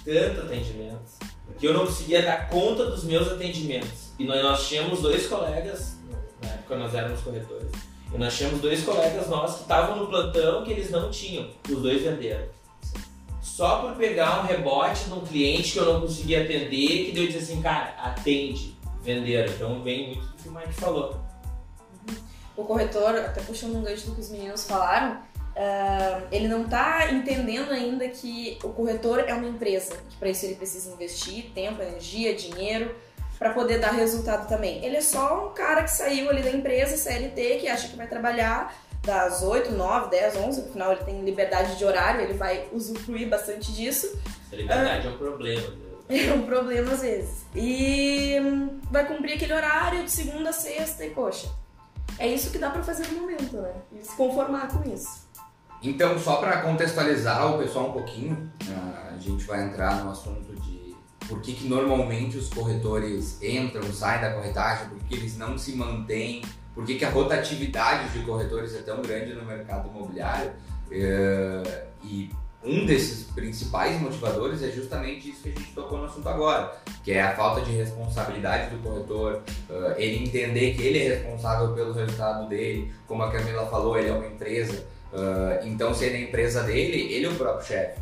[0.03, 4.13] tanto atendimento, que eu não conseguia dar conta dos meus atendimentos.
[4.17, 5.97] E nós, nós tínhamos dois colegas,
[6.41, 7.71] na época nós éramos corretores,
[8.13, 11.81] e nós tínhamos dois colegas nossos que estavam no plantão que eles não tinham, os
[11.81, 12.54] dois venderam
[13.55, 17.25] só por pegar um rebote de um cliente que eu não conseguia atender, que deu
[17.25, 19.49] disse assim, cara, atende, venderam.
[19.53, 21.21] Então vem muito do que o Mike falou.
[22.57, 27.13] O corretor, até puxando um gancho do que os meninos falaram, uh, ele não está
[27.13, 31.81] entendendo ainda que o corretor é uma empresa, que para isso ele precisa investir tempo,
[31.81, 32.93] energia, dinheiro,
[33.39, 34.83] para poder dar resultado também.
[34.83, 38.07] Ele é só um cara que saiu ali da empresa, CLT, que acha que vai
[38.07, 43.29] trabalhar das 8, 9, 10, 11, afinal ele tem liberdade de horário, ele vai usufruir
[43.29, 44.19] bastante disso.
[44.51, 45.69] Liberdade ah, é um problema.
[45.69, 45.75] Né?
[46.07, 47.45] É um problema às vezes.
[47.55, 51.49] E hum, vai cumprir aquele horário de segunda a sexta e, poxa,
[52.19, 53.73] é isso que dá para fazer no momento, né?
[53.91, 55.27] E se conformar com isso.
[55.81, 60.55] Então, só para contextualizar o pessoal um pouquinho, ah, a gente vai entrar no assunto
[60.61, 60.95] de
[61.27, 65.75] por que, que normalmente os corretores entram, saem da corretagem, por que eles não se
[65.75, 66.43] mantêm
[66.75, 70.51] por que, que a rotatividade de corretores é tão grande no mercado imobiliário.
[70.91, 72.29] É, e
[72.65, 77.11] um desses principais motivadores é justamente isso que a gente tocou no assunto agora, que
[77.11, 81.93] é a falta de responsabilidade do corretor, uh, ele entender que ele é responsável pelo
[81.93, 84.83] resultado dele, como a Camila falou, ele é uma empresa,
[85.13, 88.01] uh, então se é a empresa dele, ele é o próprio chefe.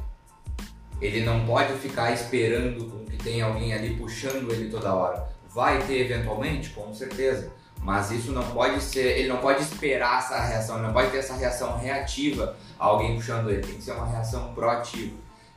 [1.01, 5.27] Ele não pode ficar esperando que tenha alguém ali puxando ele toda hora.
[5.53, 7.51] Vai ter eventualmente, com certeza
[7.83, 11.17] mas isso não pode ser, ele não pode esperar essa reação, ele não pode ter
[11.17, 15.13] essa reação reativa a alguém puxando ele, tem que ser uma reação proativa.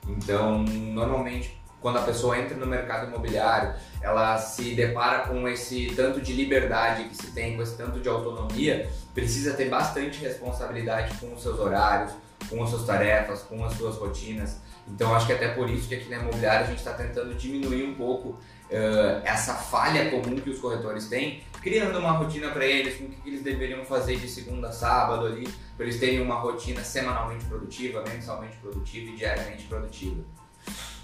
[0.08, 6.20] Então, normalmente, quando a pessoa entra no mercado imobiliário, ela se depara com esse tanto
[6.20, 11.32] de liberdade que se tem, com esse tanto de autonomia, precisa ter bastante responsabilidade com
[11.32, 12.12] os seus horários,
[12.50, 14.60] com as suas tarefas, com as suas rotinas.
[14.88, 17.84] Então acho que até por isso que aqui na imobiliária a gente está tentando diminuir
[17.84, 18.38] um pouco
[18.70, 23.08] uh, essa falha comum que os corretores têm, criando uma rotina para eles, com o
[23.08, 27.44] que eles deveriam fazer de segunda a sábado ali, para eles terem uma rotina semanalmente
[27.46, 30.22] produtiva, mensalmente produtiva e diariamente produtiva.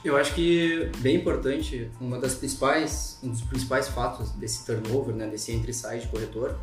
[0.05, 5.29] Eu acho que bem importante, uma das principais, um dos principais fatos desse turnover, né,
[5.29, 6.59] desse entre sai de corretor,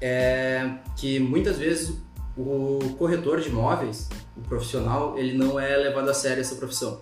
[0.00, 1.96] é que muitas vezes
[2.36, 7.00] o corretor de imóveis, o profissional, ele não é levado a sério essa profissão.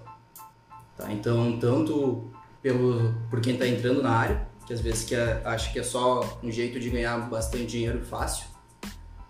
[0.97, 1.11] Tá?
[1.13, 2.31] Então, tanto
[2.65, 5.83] pelo por quem está entrando na área, que às vezes que é, acha que é
[5.83, 8.47] só um jeito de ganhar bastante dinheiro fácil,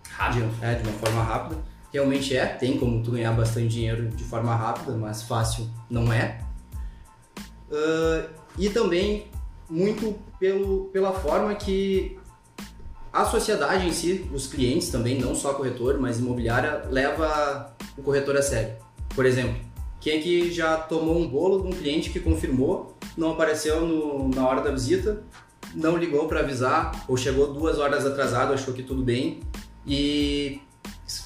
[0.09, 0.49] Rápido.
[0.57, 1.61] de, é, de uma forma rápida.
[1.91, 6.39] Realmente é, tem como tu ganhar bastante dinheiro de forma rápida, mas fácil não é.
[7.69, 9.27] Uh, e também
[9.69, 12.17] muito pelo, pela forma que
[13.11, 18.37] a sociedade em si, os clientes também, não só corretor, mas imobiliária, leva o corretor
[18.37, 18.75] a sério.
[19.13, 19.55] Por exemplo,
[20.05, 24.29] quem é que já tomou um bolo de um cliente que confirmou, não apareceu no,
[24.29, 25.23] na hora da visita,
[25.73, 29.39] não ligou para avisar, ou chegou duas horas atrasado, achou que tudo bem
[29.83, 30.61] e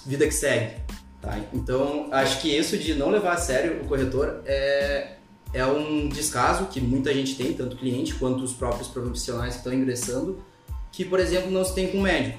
[0.05, 0.77] vida que segue.
[1.21, 1.37] Tá?
[1.53, 5.15] Então, acho que isso de não levar a sério o corretor é,
[5.53, 9.73] é um descaso que muita gente tem, tanto cliente quanto os próprios profissionais que estão
[9.73, 10.41] ingressando,
[10.89, 12.37] que, por exemplo, não se tem com médico.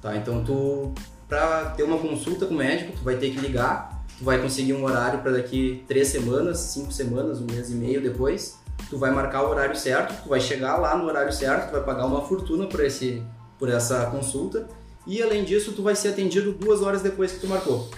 [0.00, 0.16] Tá?
[0.16, 0.94] Então, tu,
[1.28, 3.91] para ter uma consulta com o médico, tu vai ter que ligar,
[4.22, 8.00] tu vai conseguir um horário para daqui três semanas, cinco semanas, um mês e meio
[8.00, 8.56] depois,
[8.88, 11.82] tu vai marcar o horário certo, tu vai chegar lá no horário certo, tu vai
[11.82, 13.20] pagar uma fortuna por, esse,
[13.58, 14.68] por essa consulta,
[15.04, 17.90] e além disso, tu vai ser atendido duas horas depois que tu marcou.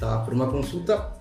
[0.00, 0.18] Tá?
[0.18, 1.12] Por uma consulta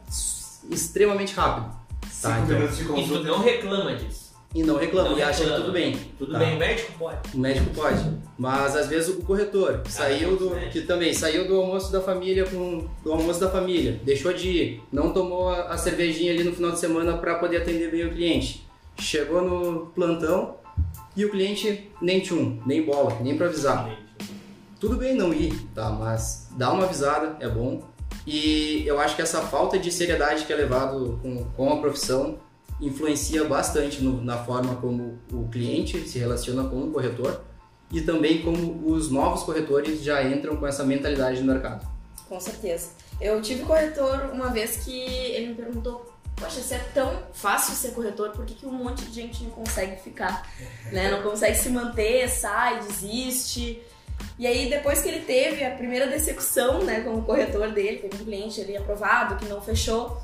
[0.71, 1.75] extremamente rápida.
[2.19, 2.39] Tá?
[2.39, 4.20] Então, E tu não reclama disso.
[4.53, 5.95] E não reclama, Não e acha que tudo bem.
[6.17, 6.39] Tudo Tá.
[6.39, 7.19] bem, o médico pode.
[7.33, 10.69] O médico pode, mas às vezes o corretor que saiu do né?
[10.71, 14.83] que também saiu do almoço da família com do almoço da família, deixou de ir,
[14.91, 18.11] não tomou a, a cervejinha ali no final de semana para poder atender bem o
[18.11, 18.67] cliente.
[18.99, 20.55] Chegou no plantão
[21.15, 23.89] e o cliente nem tchum, nem bola, nem para avisar.
[24.79, 25.89] Tudo bem não ir, tá?
[25.89, 27.83] Mas dá uma avisada, é bom.
[28.25, 32.37] E eu acho que essa falta de seriedade que é levado com, com a profissão
[32.82, 37.41] influencia bastante no- na forma como o cliente se relaciona com o corretor
[37.91, 41.88] e também como os novos corretores já entram com essa mentalidade no mercado.
[42.28, 42.89] Com certeza.
[43.20, 47.91] Eu tive corretor uma vez que ele me perguntou, poxa, se é tão fácil ser
[47.94, 50.50] corretor, por que, que um monte de gente não consegue ficar?
[50.91, 51.12] né?
[51.12, 53.82] Não consegue se manter, sai, desiste.
[54.39, 58.26] E aí, depois que ele teve a primeira decepção né, como corretor dele, teve um
[58.26, 60.17] cliente ali aprovado que não fechou,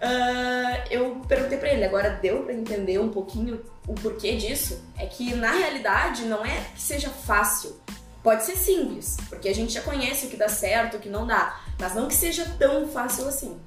[0.00, 4.82] ah, eu perguntei pra ele, agora deu pra entender um pouquinho o porquê disso?
[4.98, 7.76] É que na realidade não é que seja fácil.
[8.22, 11.26] Pode ser simples, porque a gente já conhece o que dá certo, o que não
[11.26, 13.58] dá, mas não que seja tão fácil assim.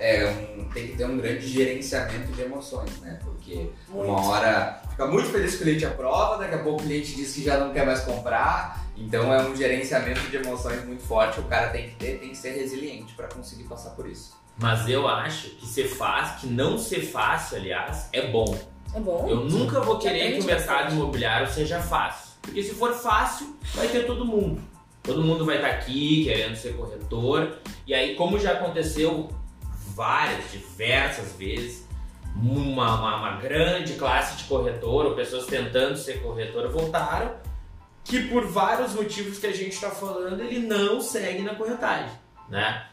[0.00, 0.26] É,
[0.58, 3.18] um- tem que ter um grande gerenciamento de emoções, né?
[3.22, 4.10] Porque Muito.
[4.10, 7.34] uma hora fica muito feliz que o cliente aprova, daqui a pouco o cliente diz
[7.34, 8.82] que já não quer mais comprar.
[8.96, 11.38] Então é um gerenciamento de emoções muito forte.
[11.40, 14.39] O cara tem que ter, tem que ser resiliente para conseguir passar por isso.
[14.60, 18.58] Mas eu acho que ser fácil, que não ser fácil, aliás, é bom.
[18.94, 19.26] É bom?
[19.28, 22.32] Eu nunca vou querer que o mercado imobiliário seja fácil.
[22.42, 24.60] Porque se for fácil, vai ter todo mundo.
[25.02, 27.56] Todo mundo vai estar aqui querendo ser corretor.
[27.86, 29.30] E aí, como já aconteceu
[29.94, 31.88] várias, diversas vezes,
[32.36, 37.32] uma, uma, uma grande classe de corretor, ou pessoas tentando ser corretora, voltaram
[38.04, 42.10] que por vários motivos que a gente está falando, ele não segue na corretagem,
[42.48, 42.86] né?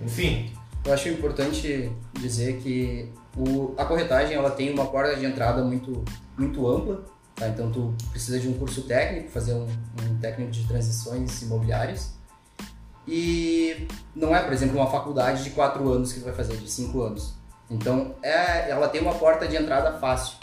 [0.00, 0.53] Enfim,
[0.84, 6.04] Eu acho importante dizer que o- a corretagem ela tem uma porta de entrada muito,
[6.36, 7.48] muito ampla, tá?
[7.48, 9.66] então tu precisa de um curso técnico, fazer um,
[10.02, 12.12] um técnico de transições imobiliárias
[13.08, 16.70] e não é, por exemplo, uma faculdade de quatro anos que tu vai fazer, de
[16.70, 17.34] cinco anos.
[17.70, 20.36] Então é, ela tem uma porta de entrada fácil,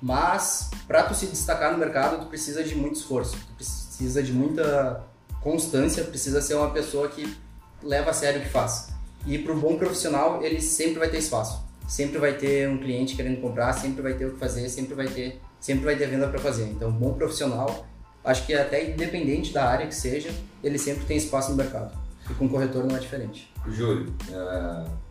[0.00, 4.32] mas para tu se destacar no mercado tu precisa de muito esforço, tu precisa de
[4.32, 5.04] muita
[5.42, 7.36] constância, precisa ser uma pessoa que
[7.82, 8.93] leva a sério o que faz.
[9.26, 11.64] E para o bom profissional, ele sempre vai ter espaço.
[11.88, 15.06] Sempre vai ter um cliente querendo comprar, sempre vai ter o que fazer, sempre vai
[15.06, 16.64] ter, sempre vai ter venda para fazer.
[16.64, 17.86] Então, bom profissional,
[18.24, 20.30] acho que até independente da área que seja,
[20.62, 21.96] ele sempre tem espaço no mercado.
[22.28, 23.52] E com corretor não é diferente.
[23.68, 24.14] Júlio,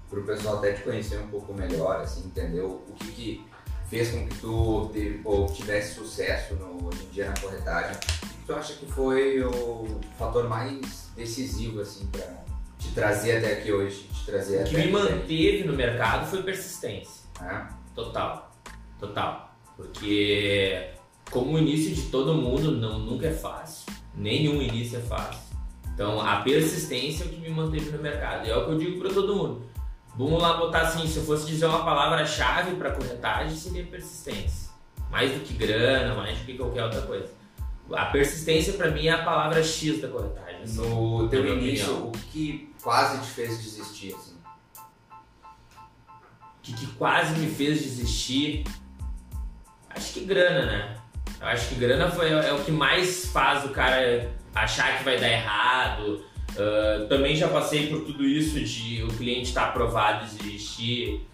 [0.09, 3.45] para o pessoal até te conhecer um pouco melhor, assim, o que, que
[3.89, 7.95] fez com que tu teve, ou tivesse sucesso no, hoje em dia na corretagem,
[8.45, 12.43] tu acha que foi o fator mais decisivo assim para
[12.83, 16.43] te trazer até aqui hoje, te trazer o que me aqui, manteve no mercado foi
[16.43, 17.23] persistência.
[17.41, 17.69] né?
[17.95, 18.51] Total.
[18.99, 19.55] Total.
[19.75, 20.89] Porque
[21.31, 23.91] como o início de todo mundo não, nunca é fácil.
[24.15, 25.41] Nenhum início é fácil.
[25.93, 28.45] Então a persistência é o que me manteve no mercado.
[28.47, 29.63] E é o que eu digo para todo mundo.
[30.15, 34.69] Vamos lá botar assim, se eu fosse dizer uma palavra-chave para corretagem, seria persistência.
[35.09, 37.27] Mais do que grana, mais do que qualquer outra coisa.
[37.91, 40.61] A persistência para mim é a palavra X da corretagem.
[40.63, 42.07] assim, No teu início, opinião.
[42.09, 44.13] o que quase te fez desistir?
[44.13, 44.35] Assim?
[46.35, 48.65] O que, que quase me fez desistir?
[49.89, 50.97] Acho que grana, né?
[51.39, 55.19] Eu acho que grana foi, é o que mais faz o cara achar que vai
[55.19, 56.23] dar errado.
[56.57, 61.27] Ah, também já passei por tudo isso de o cliente estar aprovado e desistir.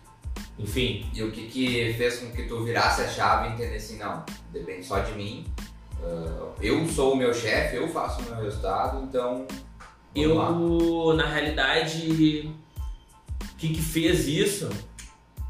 [0.57, 4.25] Enfim, E o que, que fez com que tu virasse a chave e entendesse, não,
[4.51, 5.45] depende só de mim.
[6.03, 9.47] ah, eu sou o meu chefe, eu faço o meu resultado, então.
[10.15, 11.10] Vamos lá.
[11.12, 12.50] eu, na realidade,
[13.41, 14.69] o que, que fez isso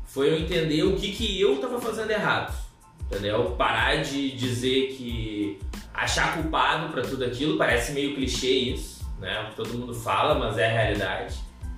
[0.06, 2.58] foi eu entender o que, que eu estava fazendo errado.
[3.06, 3.52] Entendeu?
[3.58, 5.60] Parar de dizer que
[5.94, 9.52] achar culpado para tudo aquilo, parece meio clichê isso, né?
[9.56, 11.36] Todo mundo fala, mas é a realidade.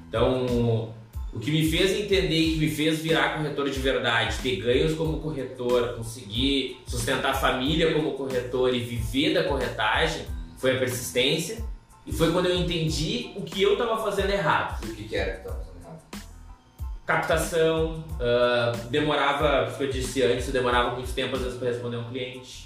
[0.07, 0.93] Então,
[1.33, 4.93] o que me fez entender e que me fez virar corretor de verdade, ter ganhos
[4.93, 10.25] como corretor, conseguir sustentar a família como corretor e viver da corretagem,
[10.57, 11.63] foi a persistência.
[12.11, 14.85] E foi quando eu entendi o que eu estava fazendo errado.
[14.85, 16.01] E o que, que era que tu tava fazendo errado?
[17.05, 21.95] Captação, ah, demorava, como eu disse antes, eu demorava muito tempo às vezes para responder
[21.95, 22.65] um cliente.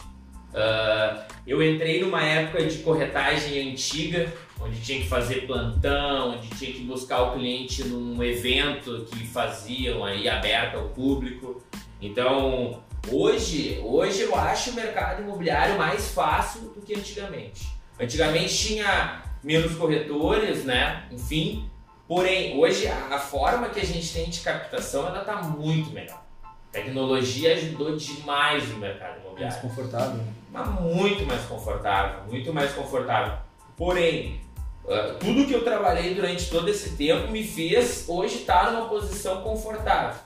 [0.51, 6.73] Ah, eu entrei numa época de corretagem antiga, onde tinha que fazer plantão, onde tinha
[6.73, 11.61] que buscar o cliente num evento que faziam aí aberto ao público.
[12.01, 12.81] Então,
[13.11, 17.67] hoje, hoje eu acho o mercado imobiliário mais fácil do que antigamente.
[17.99, 21.03] Antigamente tinha menos corretores, né?
[21.11, 21.69] Enfim,
[22.07, 26.19] porém, hoje a, forma que a gente tem de captação ela tá muito melhor.
[26.43, 30.23] A tecnologia ajudou demais o mercado Mais imobiliário confortável.
[30.51, 33.37] mas muito mais confortável, muito mais confortável.
[33.77, 34.41] Porém,
[34.89, 39.41] ah, tudo que eu trabalhei durante todo esse tempo me fez hoje estar numa posição
[39.43, 40.19] confortável,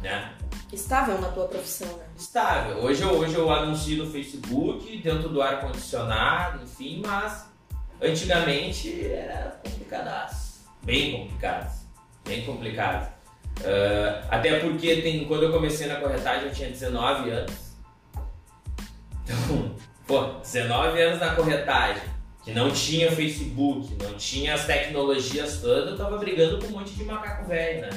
[0.00, 0.32] né?
[0.72, 2.06] Estável na tua profissão, né?
[2.16, 2.78] Estável.
[2.78, 7.53] Hoje eu, hoje eu anuncio no Facebook, dentro do ar condicionado, enfim, mas
[8.04, 11.72] antigamente era complicadaço, bem complicado,
[12.24, 13.14] bem complicado.
[13.62, 17.74] Ah, até porque tem, quando eu comecei na corretagem eu tinha 19 anos.
[19.22, 22.02] Então, pô, 19 anos na corretagem,
[22.42, 26.92] que não tinha Facebook, não tinha as tecnologias todas, eu tava brigando com um monte
[26.92, 27.90] de macaco velho, né?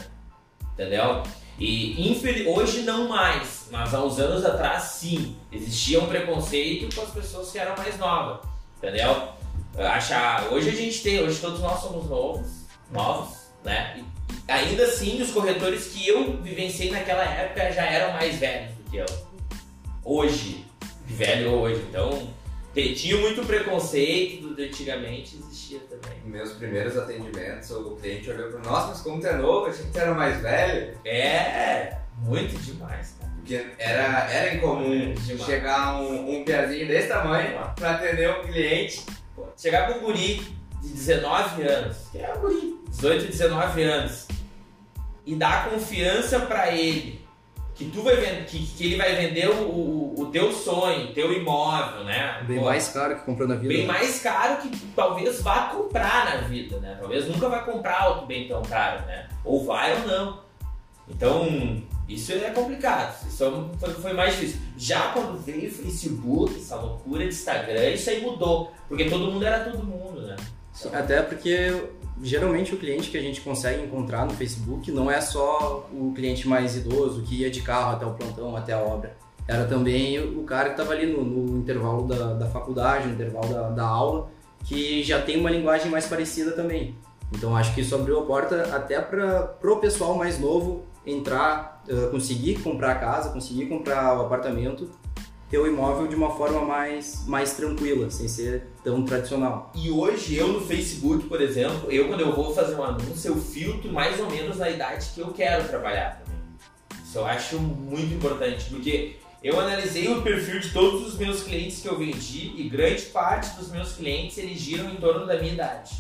[0.74, 1.24] Entendeu?
[1.60, 7.10] E hoje não mais, mas há uns anos atrás sim, existia um preconceito com as
[7.10, 9.30] pessoas que eram mais novas, entendeu?
[9.78, 12.48] Achar, hoje a gente tem, hoje todos nós somos novos,
[12.92, 14.04] novos, né?
[14.48, 18.90] E ainda assim, os corretores que eu vivenciei naquela época já eram mais velhos do
[18.90, 19.06] que eu.
[20.04, 20.66] Hoje,
[21.06, 22.36] velho hoje, então
[22.74, 26.18] tinha muito preconceito do antigamente, existia também.
[26.26, 29.92] Meus primeiros atendimentos, o cliente olhou para nossa, mas como tu é novo, achei que
[29.92, 30.98] tu era mais velho.
[31.06, 33.32] É, muito demais, cara.
[33.38, 35.46] Porque era, era incomum Demais.
[35.46, 39.06] chegar um, um piazinho desse tamanho para atender um cliente.
[39.58, 40.42] Chegar com um guri
[40.82, 44.28] de 19 anos, que é um guri, 18, 19 anos,
[45.26, 47.28] e dar confiança pra ele
[47.78, 51.14] que tu vai vender, que, que ele vai vender o, o, o teu sonho, o
[51.14, 52.44] teu imóvel, né?
[52.48, 53.68] Bem Pô, mais caro que comprou na vida.
[53.68, 56.98] bem mais caro que talvez vá comprar na vida, né?
[57.00, 59.30] Talvez nunca vai comprar outro bem tão caro, né?
[59.46, 60.40] Ou vai ou não.
[61.08, 63.16] Então, isso é complicado.
[63.28, 64.60] Isso é foi mais difícil.
[64.78, 68.72] Já quando veio o Facebook, essa loucura de Instagram, isso aí mudou.
[68.88, 70.36] Porque todo mundo era todo mundo, né?
[70.72, 71.90] Sim, até porque
[72.22, 76.48] geralmente o cliente que a gente consegue encontrar no Facebook não é só o cliente
[76.48, 79.18] mais idoso que ia de carro até o plantão, até a obra.
[79.48, 83.52] Era também o cara que estava ali no, no intervalo da, da faculdade, no intervalo
[83.52, 84.30] da, da aula,
[84.64, 86.96] que já tem uma linguagem mais parecida também.
[87.32, 92.10] Então acho que isso abriu a porta até para o pessoal mais novo entrar, eh,
[92.12, 94.92] conseguir comprar a casa, conseguir comprar o apartamento,
[95.50, 99.72] ter o imóvel de uma forma mais, mais tranquila, sem ser tão tradicional.
[99.74, 103.38] E hoje eu no Facebook, por exemplo, eu quando eu vou fazer um anúncio, eu
[103.38, 106.42] filtro mais ou menos na idade que eu quero trabalhar também.
[107.02, 111.82] Isso eu acho muito importante, porque eu analisei o perfil de todos os meus clientes
[111.82, 115.54] que eu vendi e grande parte dos meus clientes eles giram em torno da minha
[115.54, 115.96] idade.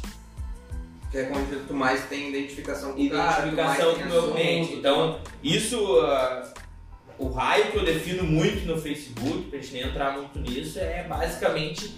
[1.11, 4.73] Que é onde tu mais tem identificação com o Identificação com o meu cliente.
[4.73, 6.53] Então, isso, ah,
[7.17, 11.03] o raio que eu defino muito no Facebook, pra gente nem entrar muito nisso, é
[11.07, 11.95] basicamente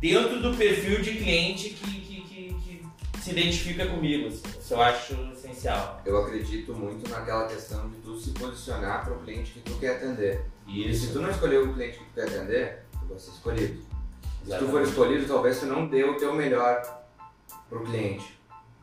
[0.00, 2.82] dentro do perfil de cliente que, que, que-
[3.12, 4.28] que se identifica comigo.
[4.28, 4.42] assim.
[4.60, 6.02] Isso eu acho essencial.
[6.04, 9.96] Eu acredito muito naquela questão de tu se posicionar para o cliente que tu quer
[9.96, 10.42] atender.
[10.66, 11.06] E Isso.
[11.06, 13.74] se tu não escolher o cliente que tu quer atender, tu vai ser escolhido.
[13.74, 14.70] Se tu Exatamente.
[14.72, 16.82] for escolhido, talvez tu não dê o teu melhor
[17.68, 18.38] pro cliente.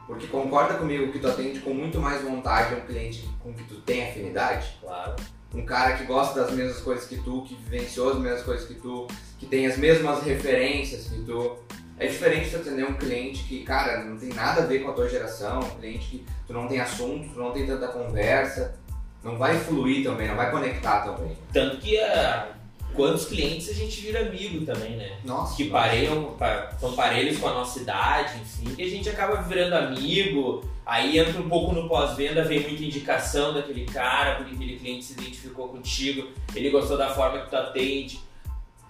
[0.10, 3.76] Porque concorda comigo que tu atende com muito mais vontade um cliente com que tu
[3.76, 4.76] tem afinidade?
[4.82, 5.16] Claro.
[5.54, 8.74] Um cara que gosta das mesmas coisas que tu, que vivenciou as mesmas coisas que
[8.74, 9.06] tu,
[9.38, 11.60] que tem as mesmas referências que tu.
[12.00, 14.94] É diferente tu atender um cliente que, cara, não tem nada a ver com a
[14.94, 18.80] tua geração, um cliente que tu não tem assunto, tu não tem tanta conversa,
[19.24, 21.38] não vai fluir também, não vai conectar também.
[21.54, 22.58] Tanto que ah,
[22.96, 25.18] quantos clientes a gente vira amigo também, né?
[25.24, 25.56] Nossa.
[25.56, 29.74] que pareiam, pa- são parelhos com a nossa idade, enfim, que a gente acaba virando
[29.76, 35.06] amigo, aí entra um pouco no pós-venda, vem muita indicação daquele cara, porque aquele cliente
[35.06, 38.20] se identificou contigo, ele gostou da forma que tu atende,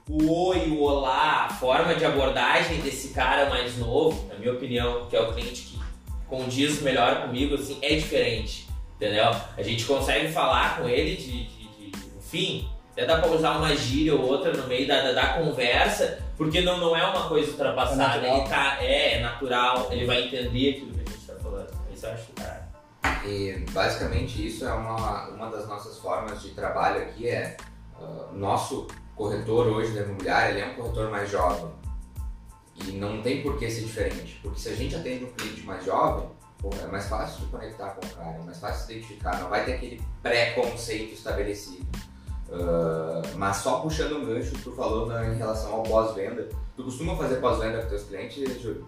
[0.09, 5.05] o oi, o olá, a forma de abordagem desse cara mais novo, na minha opinião,
[5.07, 5.79] que é o cliente que
[6.27, 9.29] condiz melhor comigo, assim, é diferente, entendeu?
[9.55, 12.67] A gente consegue falar com ele de, de, de enfim,
[12.99, 16.59] até dá pra usar uma gíria ou outra no meio da, da, da conversa, porque
[16.61, 18.37] não, não é uma coisa ultrapassada, É natural.
[18.37, 21.69] ele tá, é, é natural, ele vai entender aquilo que a gente tá falando.
[21.93, 22.69] Isso eu acho que cara.
[23.25, 27.55] E basicamente isso é uma, uma das nossas formas de trabalho aqui, é
[27.95, 31.71] ah, nosso corretor hoje da imobiliária, ele é um corretor mais jovem.
[32.85, 35.85] E não tem por que ser diferente, porque se a gente atende um cliente mais
[35.85, 36.27] jovem,
[36.57, 39.49] pô, é mais fácil de conectar com o cara, é mais fácil de identificar, não
[39.49, 42.08] vai ter aquele preconceito estabelecido.
[42.51, 46.83] Ah, mas só puxando um gancho que tu falou na- em relação ao pós-venda, tu
[46.83, 48.87] costuma fazer pós-venda com teus clientes, Júlio?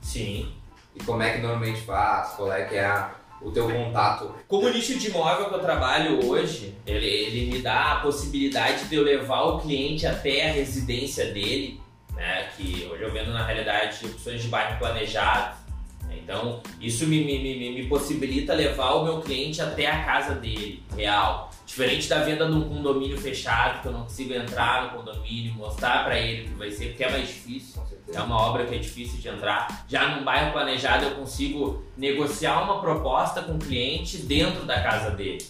[0.00, 0.52] Sim.
[0.94, 2.30] E como é que normalmente faz?
[2.34, 5.58] Qual é que é a- o teu contato Como o nicho de imóvel que eu
[5.60, 10.52] trabalho hoje, ele, ele me dá a possibilidade de eu levar o cliente até a
[10.52, 11.80] residência dele,
[12.14, 12.48] né?
[12.56, 15.56] Que hoje eu vendo na realidade opções de bairro planejado.
[16.04, 20.34] né, Então, isso me, me, me, me possibilita levar o meu cliente até a casa
[20.34, 21.50] dele, real.
[21.72, 26.04] Diferente da venda de um condomínio fechado, que eu não consigo entrar no condomínio, mostrar
[26.04, 27.82] para ele o que vai ser, porque é mais difícil.
[28.12, 29.86] É uma obra que é difícil de entrar.
[29.88, 35.12] Já num bairro planejado eu consigo negociar uma proposta com o cliente dentro da casa
[35.12, 35.42] dele.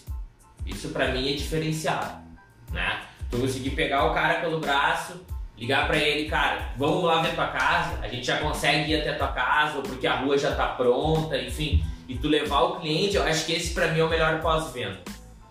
[0.65, 2.23] Isso pra mim é diferenciado,
[2.71, 3.01] né?
[3.29, 5.21] Tu conseguir pegar o cara pelo braço,
[5.59, 9.13] ligar pra ele, cara, vamos lá ver tua casa, a gente já consegue ir até
[9.15, 11.85] tua casa, ou porque a rua já tá pronta, enfim.
[12.07, 15.01] E tu levar o cliente, eu acho que esse pra mim é o melhor pós-venda,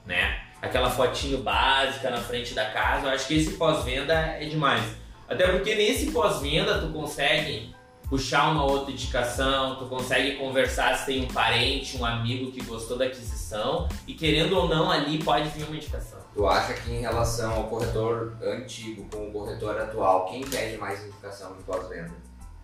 [0.05, 0.40] né?
[0.61, 4.83] Aquela fotinho básica na frente da casa, eu acho que esse pós-venda é demais.
[5.27, 7.73] Até porque nesse pós-venda tu consegue
[8.09, 12.97] puxar uma outra indicação, tu consegue conversar se tem um parente, um amigo que gostou
[12.97, 16.19] da aquisição e querendo ou não ali pode vir uma indicação.
[16.33, 21.01] Tu acha que em relação ao corretor antigo com o corretor atual, quem pede mais
[21.05, 22.11] indicação de pós-venda?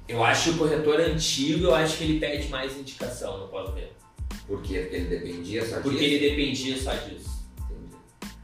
[0.08, 3.92] Eu acho que o corretor antigo, eu acho que ele pede mais indicação no pós-venda.
[4.46, 4.80] Por quê?
[4.80, 6.04] Porque ele dependia só Porque disso?
[6.04, 7.37] ele dependia só disso.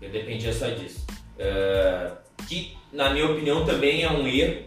[0.03, 1.05] Ele dependia só disso.
[1.39, 2.11] É,
[2.47, 4.65] que, na minha opinião, também é um erro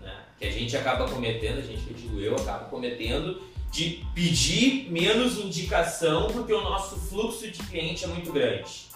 [0.00, 4.90] né, que a gente acaba cometendo, a gente eu digo eu, acaba cometendo, de pedir
[4.90, 8.86] menos indicação porque o nosso fluxo de cliente é muito grande.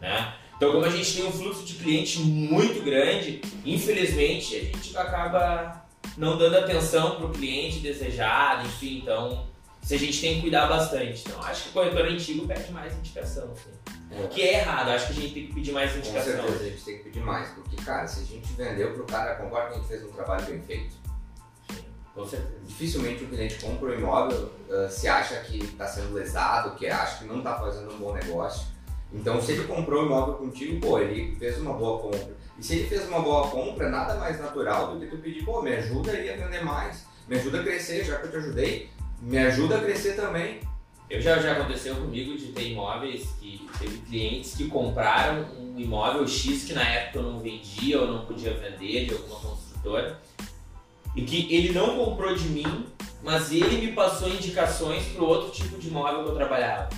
[0.00, 0.34] Né?
[0.56, 5.84] Então, como a gente tem um fluxo de cliente muito grande, infelizmente a gente acaba
[6.16, 9.46] não dando atenção para o cliente desejado, enfim, então
[9.82, 11.24] se a gente tem que cuidar bastante.
[11.26, 13.50] Então, acho que o corretor antigo pede mais indicação.
[13.52, 13.70] Assim.
[14.10, 14.26] É.
[14.28, 16.32] Que é errado, acho que a gente tem que pedir mais Com indicação.
[16.32, 19.34] certeza a gente tem que pedir mais, porque, cara, se a gente vendeu pro cara,
[19.34, 20.94] concorda que a gente fez um trabalho bem feito.
[22.14, 22.52] Com certeza.
[22.66, 27.18] Dificilmente o cliente compra o imóvel, ah, se acha que está sendo lesado, que acha
[27.18, 28.66] que não está fazendo um bom negócio.
[29.12, 32.34] Então, se ele comprou o imóvel contigo, pô, ele fez uma boa compra.
[32.58, 35.62] E se ele fez uma boa compra, nada mais natural do que tu pedir, pô,
[35.62, 38.90] me ajuda aí a vender mais, me ajuda a crescer, já que eu te ajudei,
[39.22, 40.60] me ajuda a crescer também.
[41.08, 46.26] Eu já, já aconteceu comigo de ter imóveis que teve clientes que compraram um imóvel
[46.26, 50.20] X que na época eu não vendia ou não podia vender de alguma construtora
[51.14, 52.86] e que ele não comprou de mim,
[53.22, 56.88] mas ele me passou indicações para outro tipo de imóvel que eu trabalhava.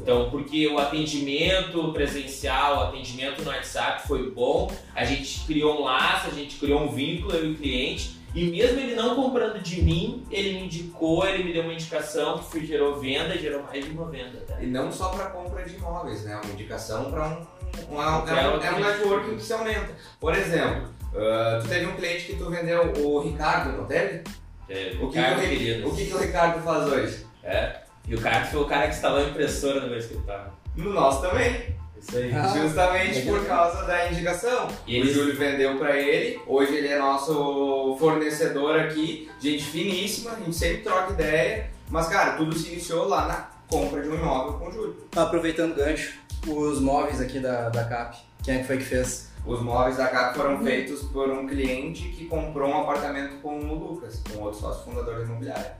[0.00, 5.84] Então, porque o atendimento presencial, o atendimento no WhatsApp foi bom, a gente criou um
[5.84, 9.60] laço, a gente criou um vínculo eu e o cliente, e mesmo ele não comprando
[9.62, 13.84] de mim, ele me indicou, ele me deu uma indicação que gerou venda, gerou mais
[13.84, 14.38] de uma venda.
[14.46, 14.60] Tá?
[14.60, 16.38] E não só para compra de imóveis, né?
[16.44, 17.46] Uma indicação para um,
[17.94, 19.94] uma- é, um, é um networking que se aumenta.
[20.20, 24.22] Por exemplo, ah, tu teve um cliente que tu vendeu o Ricardo, não teve?
[24.68, 27.26] É, O que, Ricardo que, o, o que, que o Ricardo faz hoje?
[27.42, 27.80] É.
[28.06, 30.52] E o cara foi o cara que instalou a impressora no meu escritório.
[30.76, 31.74] No nosso também.
[32.00, 32.32] Isso aí.
[32.32, 34.68] Ah, Justamente por causa da indicação.
[34.86, 40.36] E O Júlio vendeu para ele, hoje ele é nosso fornecedor aqui, gente finíssima, a
[40.36, 44.54] gente sempre troca ideia, mas cara, tudo se iniciou lá na compra de um imóvel
[44.54, 44.96] com o Júlio.
[45.16, 49.28] Aproveitando o gancho, os móveis aqui da, da CAP, quem é que foi que fez?
[49.46, 53.74] Os móveis da CAP foram feitos por um cliente que comprou um apartamento com o
[53.92, 55.72] Lucas, com outro sócio fundador da imobiliária.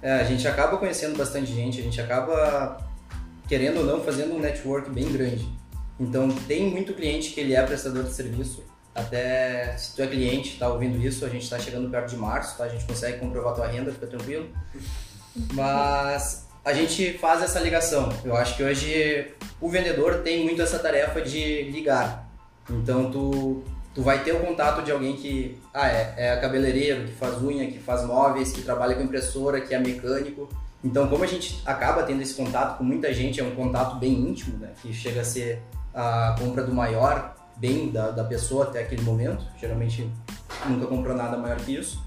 [0.00, 2.78] É, a gente acaba conhecendo bastante gente, a gente acaba,
[3.48, 5.48] querendo ou não, fazendo um network bem grande.
[5.98, 8.62] Então, tem muito cliente que ele é prestador de serviço.
[8.94, 12.56] Até se tu é cliente, está ouvindo isso, a gente está chegando perto de março,
[12.56, 12.64] tá?
[12.64, 14.48] A gente consegue comprovar tua renda, fica tranquilo.
[15.52, 18.08] Mas a gente faz essa ligação.
[18.24, 22.28] Eu acho que hoje o vendedor tem muito essa tarefa de ligar.
[22.68, 23.62] Então, tu,
[23.94, 27.66] tu vai ter o contato de alguém que ah, é, é cabeleireiro, que faz unha,
[27.70, 30.48] que faz móveis, que trabalha com impressora, que é mecânico.
[30.86, 34.12] Então, como a gente acaba tendo esse contato com muita gente, é um contato bem
[34.12, 34.70] íntimo, né?
[34.80, 35.60] Que chega a ser
[35.92, 39.44] a compra do maior bem da, da pessoa até aquele momento.
[39.60, 40.08] Geralmente
[40.64, 42.00] nunca comprou nada maior que isso.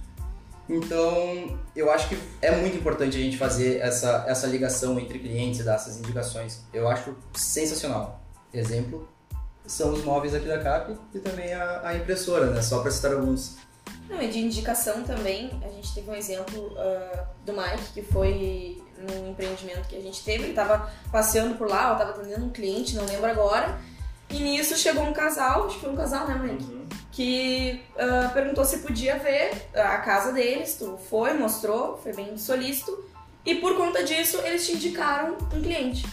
[0.69, 5.59] Então, eu acho que é muito importante a gente fazer essa, essa ligação entre clientes
[5.59, 6.63] e dar essas indicações.
[6.73, 8.23] Eu acho sensacional.
[8.53, 9.09] Exemplo
[9.69, 12.61] são os móveis aqui da CAP e também a, a impressora, né?
[12.61, 13.57] Só para citar alguns.
[14.09, 18.81] Não, e de indicação também, a gente teve um exemplo uh, do Mike, que foi
[18.97, 22.49] num empreendimento que a gente teve, ele estava passeando por lá, ou estava atendendo um
[22.49, 23.79] cliente, não lembro agora,
[24.29, 26.63] e nisso chegou um casal, acho que foi um casal, né, Mike?
[26.63, 26.87] Uhum.
[27.11, 33.05] Que uh, perguntou se podia ver a casa deles, tu foi, mostrou, foi bem solícito,
[33.45, 36.05] e por conta disso eles te indicaram um cliente.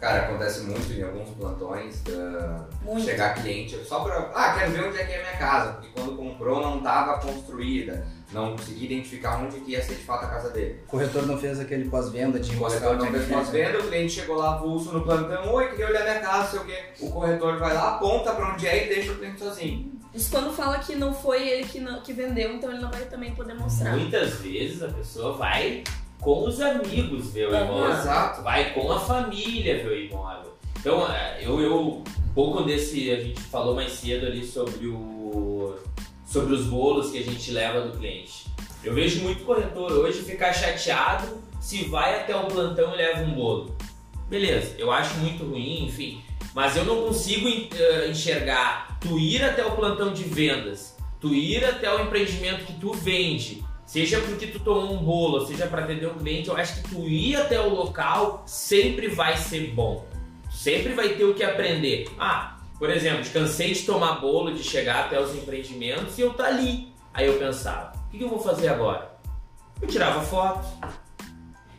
[0.00, 4.30] Cara, acontece muito em alguns plantões uh, chegar cliente só pra.
[4.34, 7.18] Ah, quero ver onde é que é a minha casa, porque quando comprou não estava
[7.18, 10.80] construída, não consegui identificar onde que ia ser de fato a casa dele.
[10.86, 14.36] O corretor não fez aquele pós-venda de O corretor não fez pós-venda, o cliente chegou
[14.36, 16.78] lá avulso no plantão, oi, queria olhar minha casa, sei o quê.
[17.00, 20.00] O corretor vai lá, aponta pra onde é e deixa o cliente sozinho.
[20.14, 23.04] Isso quando fala que não foi ele que, não, que vendeu, então ele não vai
[23.04, 23.92] também poder mostrar.
[23.96, 25.84] Muitas vezes a pessoa vai
[26.20, 27.92] com os amigos ver o imóvel.
[27.92, 28.42] Exato.
[28.42, 30.52] Vai com a família ver o imóvel.
[30.78, 35.76] Então, é, eu, eu, um pouco desse, a gente falou mais cedo ali sobre o
[36.30, 38.46] sobre os bolos que a gente leva do cliente.
[38.84, 43.34] Eu vejo muito corretor hoje ficar chateado se vai até o plantão e leva um
[43.34, 43.76] bolo.
[44.28, 46.22] Beleza, eu acho muito ruim, enfim,
[46.54, 51.64] mas eu não consigo eh, enxergar tu ir até o plantão de vendas, tu ir
[51.64, 56.06] até o empreendimento que tu vende Seja porque tu tomou um bolo, seja para atender
[56.06, 60.06] um cliente, eu acho que tu ir até o local sempre vai ser bom.
[60.48, 62.08] Sempre vai ter o que aprender.
[62.16, 66.44] Ah, por exemplo, cansei de tomar bolo, de chegar até os empreendimentos e eu tá
[66.44, 66.92] ali.
[67.12, 69.10] Aí eu pensava, o que eu vou fazer agora?
[69.82, 70.68] Eu tirava foto,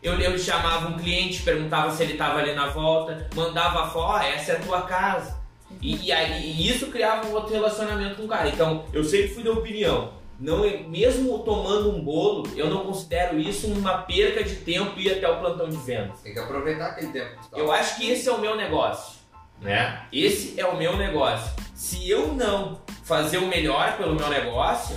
[0.03, 4.51] eu, eu chamava um cliente, perguntava se ele estava ali na volta, mandava foto, essa
[4.51, 5.39] é a tua casa.
[5.81, 8.49] E, e, e isso criava um outro relacionamento com o cara.
[8.49, 13.39] Então, eu sempre fui da opinião não é, mesmo tomando um bolo, eu não considero
[13.39, 16.19] isso uma perca de tempo ir até o plantão de vendas.
[16.21, 17.39] Tem que aproveitar aquele tempo.
[17.55, 19.19] Eu acho que esse é o meu negócio,
[19.61, 20.01] né?
[20.11, 21.53] Esse é o meu negócio.
[21.75, 24.95] Se eu não fazer o melhor pelo meu negócio,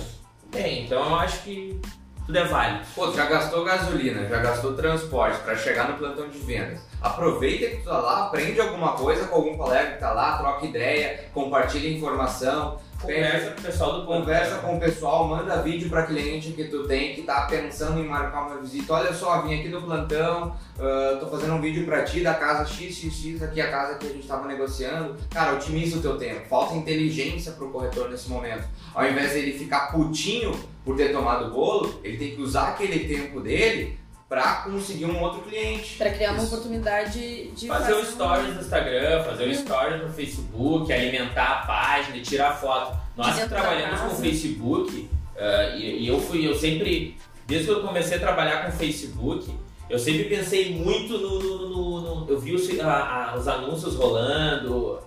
[0.51, 1.79] bem, então eu acho que
[2.25, 2.83] tudo é válido.
[2.95, 6.81] Pô, já gastou gasolina, já gastou transporte para chegar no plantão de vendas.
[6.99, 10.65] Aproveita que tu tá lá, aprende alguma coisa com algum colega que tá lá, troca
[10.65, 12.79] ideia, compartilha informação.
[13.05, 14.19] Conversa com o pessoal do ponto.
[14.21, 18.07] Conversa com o pessoal, manda vídeo para cliente que tu tem que tá pensando em
[18.07, 18.93] marcar uma visita.
[18.93, 22.65] Olha só, vim aqui no plantão, uh, tô fazendo um vídeo para ti da casa
[22.65, 25.15] XXX, aqui a casa que a gente tava negociando.
[25.29, 26.47] Cara, otimiza o teu tempo.
[26.49, 28.63] Falta inteligência pro corretor nesse momento.
[28.93, 30.51] Ao invés dele ficar putinho
[30.83, 35.21] por ter tomado o bolo, ele tem que usar aquele tempo dele para conseguir um
[35.21, 35.97] outro cliente.
[35.97, 36.53] Para criar uma Isso.
[36.53, 41.65] oportunidade de fazer, fazer um stories no Instagram, fazer um stories no Facebook, alimentar a
[41.65, 42.97] página, tirar foto.
[43.15, 47.73] Nós que trabalhamos com o Facebook uh, e, e, eu fui, eu sempre, desde que
[47.73, 49.49] eu comecei a trabalhar com o Facebook,
[49.89, 53.95] eu sempre pensei muito no, no, no, no eu vi os, a, a, os anúncios
[53.95, 54.99] rolando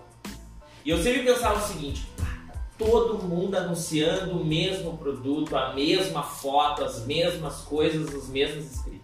[0.84, 2.06] e eu sempre pensava o seguinte,
[2.78, 8.97] todo mundo anunciando o mesmo produto, a mesma foto, as mesmas coisas, os mesmos inscritos.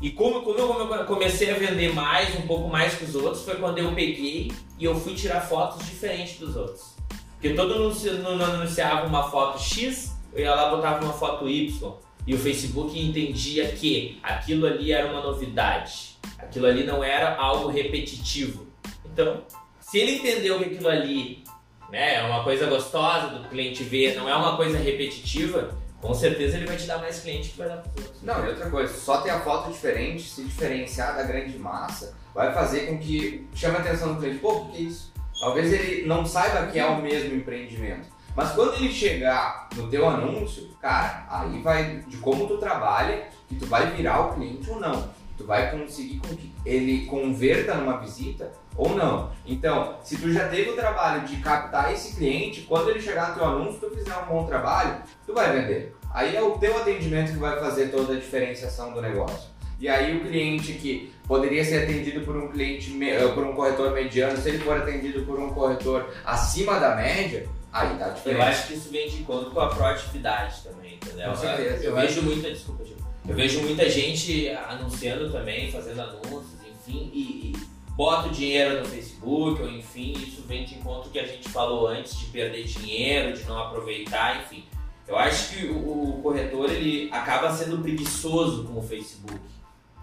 [0.00, 3.78] E como, eu comecei a vender mais, um pouco mais que os outros, foi quando
[3.78, 6.94] eu peguei e eu fui tirar fotos diferentes dos outros.
[7.32, 11.92] Porque todo mundo anunciava uma foto X, eu ia lá botava uma foto Y.
[12.26, 16.18] E o Facebook entendia que aquilo ali era uma novidade.
[16.38, 18.66] Aquilo ali não era algo repetitivo.
[19.04, 19.42] Então,
[19.80, 21.42] se ele entendeu que aquilo ali
[21.90, 26.56] né, é uma coisa gostosa do cliente ver, não é uma coisa repetitiva, com certeza
[26.56, 28.22] ele vai te dar mais cliente que vai dar para outros.
[28.22, 32.52] Não, e outra coisa, só ter a foto diferente, se diferenciar da grande massa, vai
[32.52, 34.38] fazer com que chame a atenção do cliente.
[34.38, 35.12] Pô, o que é isso?
[35.40, 38.08] Talvez ele não saiba que é o mesmo empreendimento.
[38.34, 43.56] Mas quando ele chegar no teu anúncio, cara, aí vai de como tu trabalha, que
[43.56, 45.10] tu vai virar o cliente ou não.
[45.36, 49.30] tu vai conseguir com que ele converta numa visita ou não.
[49.44, 53.34] Então, se tu já teve o trabalho de captar esse cliente, quando ele chegar no
[53.34, 55.94] teu anúncio, tu fizer um bom trabalho, tu vai vender.
[56.14, 59.50] Aí é o teu atendimento que vai fazer toda a diferenciação do negócio.
[59.80, 63.92] E aí o cliente que poderia ser atendido por um cliente eh, por um corretor
[63.92, 68.42] mediano, se ele for atendido por um corretor acima da média, aí dá diferença.
[68.42, 71.30] Eu acho que isso vem de encontro com a proatividade também, entendeu?
[71.30, 71.84] Com certeza.
[71.84, 72.96] Eu, eu vejo muita, desculpa, Gil.
[73.28, 77.67] eu vejo muita gente anunciando também, fazendo anúncios, enfim, e, e
[77.98, 81.88] bota o dinheiro no Facebook, ou enfim, isso vem de encontro que a gente falou
[81.88, 84.64] antes de perder dinheiro, de não aproveitar, enfim.
[85.08, 89.40] Eu acho que o, corretor ele acaba sendo preguiçoso com o Facebook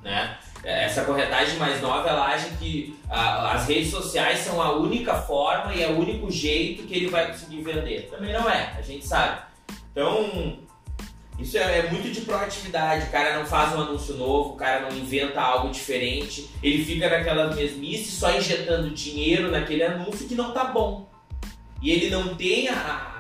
[0.06, 0.38] né?
[0.64, 5.74] Essa corretagem mais nova, ela acha que a, as redes sociais são a única forma
[5.74, 8.08] e é o único jeito que ele vai conseguir vender.
[8.10, 9.42] Também não é, a gente sabe.
[9.92, 10.60] Então,
[11.38, 13.08] isso é, é, muito de proatividade.
[13.08, 16.50] O cara não faz um anúncio novo, o cara não inventa algo diferente.
[16.64, 21.10] Ele fica naquela mesmice só injetando dinheiro naquele anúncio que não tá bom.
[21.82, 23.14] E ele não tem a.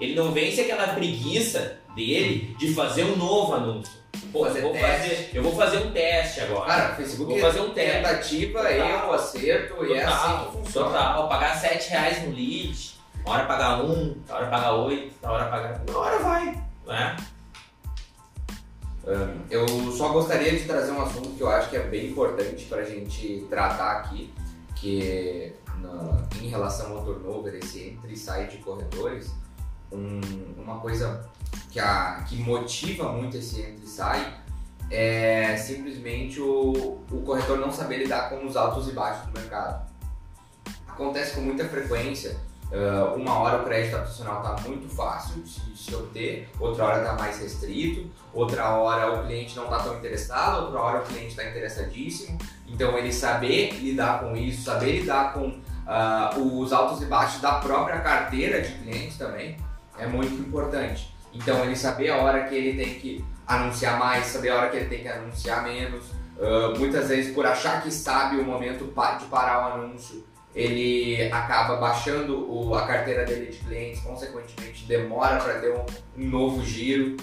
[0.00, 4.04] Ele não vence aquela preguiça dele de fazer um novo anúncio.
[4.32, 6.66] Pô, fazer vou fazer, eu vou fazer um teste agora.
[6.66, 8.02] Cara, Facebook vou fazer um teste.
[8.02, 10.88] Tentativa, erro, acerto total, e é assim que funciona.
[10.88, 12.94] Total, pagar 7 reais no lead,
[13.24, 15.82] uma hora pagar 1, um, uma hora pagar 8, uma hora pagar.
[15.88, 17.16] Uma hora vai, né?
[19.06, 22.64] Um, eu só gostaria de trazer um assunto que eu acho que é bem importante
[22.64, 24.32] para a gente tratar aqui,
[24.76, 29.30] que na, em relação ao turnover, esse entre e sai de corredores,
[29.92, 30.20] um,
[30.56, 31.28] uma coisa
[31.70, 34.44] que, a, que motiva muito esse entra e sai
[34.90, 39.90] é simplesmente o, o corretor não saber lidar com os altos e baixos do mercado.
[40.86, 42.36] Acontece com muita frequência.
[42.72, 47.12] Uh, uma hora o crédito habitacional está muito fácil de se obter, outra hora está
[47.12, 51.44] mais restrito, outra hora o cliente não está tão interessado, outra hora o cliente está
[51.48, 52.38] interessadíssimo.
[52.66, 57.52] Então ele saber lidar com isso, saber lidar com uh, os altos e baixos da
[57.56, 59.56] própria carteira de clientes também
[59.98, 61.14] é muito importante.
[61.32, 64.78] Então ele saber a hora que ele tem que anunciar mais, saber a hora que
[64.78, 66.06] ele tem que anunciar menos.
[66.36, 71.76] Uh, muitas vezes por achar que sabe o momento de parar o anúncio, ele acaba
[71.76, 75.84] baixando o, a carteira dele de clientes, consequentemente demora para ter um,
[76.16, 77.16] um novo giro.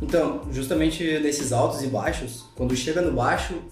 [0.00, 3.62] Então, justamente nesses altos e baixos, quando chega no baixo,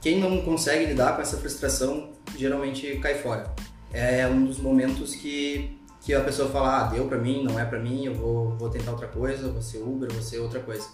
[0.00, 3.54] quem não consegue lidar com essa frustração geralmente cai fora.
[3.92, 7.64] É um dos momentos que que a pessoa fala, ah, deu pra mim, não é
[7.64, 10.88] pra mim, eu vou, vou tentar outra coisa, vou ser Uber, vou ser outra coisa.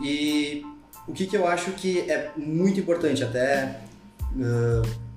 [0.00, 0.64] E
[1.06, 3.80] o que, que eu acho que é muito importante, até
[4.36, 5.11] uh,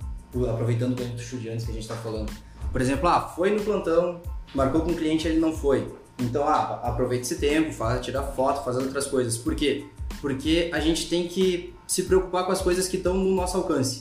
[0.49, 2.31] aproveitando o ganho dos estudiantes que a gente está falando.
[2.71, 4.21] Por exemplo, ah, foi no plantão,
[4.53, 5.87] marcou com o cliente ele não foi.
[6.19, 9.37] Então, ah, aproveita esse tempo, faz, tira foto, faz outras coisas.
[9.37, 9.85] Por quê?
[10.21, 13.99] Porque a gente tem que se preocupar com as coisas que estão no nosso alcance,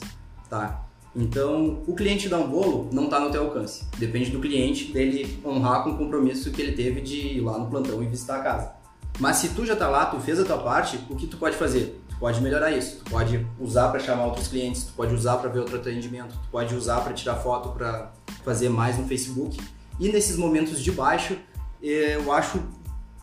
[0.49, 0.85] tá?
[1.15, 3.85] Então, o cliente dar um bolo não está no teu alcance.
[3.97, 7.67] Depende do cliente, dele honrar com o compromisso que ele teve de ir lá no
[7.67, 8.71] plantão e visitar a casa.
[9.19, 11.55] Mas se tu já está lá, tu fez a tua parte, o que tu pode
[11.55, 12.01] fazer?
[12.15, 13.03] Tu pode melhorar isso.
[13.03, 16.49] Tu pode usar para chamar outros clientes, tu pode usar para ver outro atendimento, tu
[16.49, 18.11] pode usar para tirar foto, para
[18.43, 19.59] fazer mais no Facebook.
[19.99, 21.37] E nesses momentos de baixo,
[21.81, 22.61] eu acho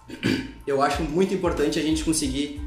[0.67, 2.61] eu acho muito importante a gente conseguir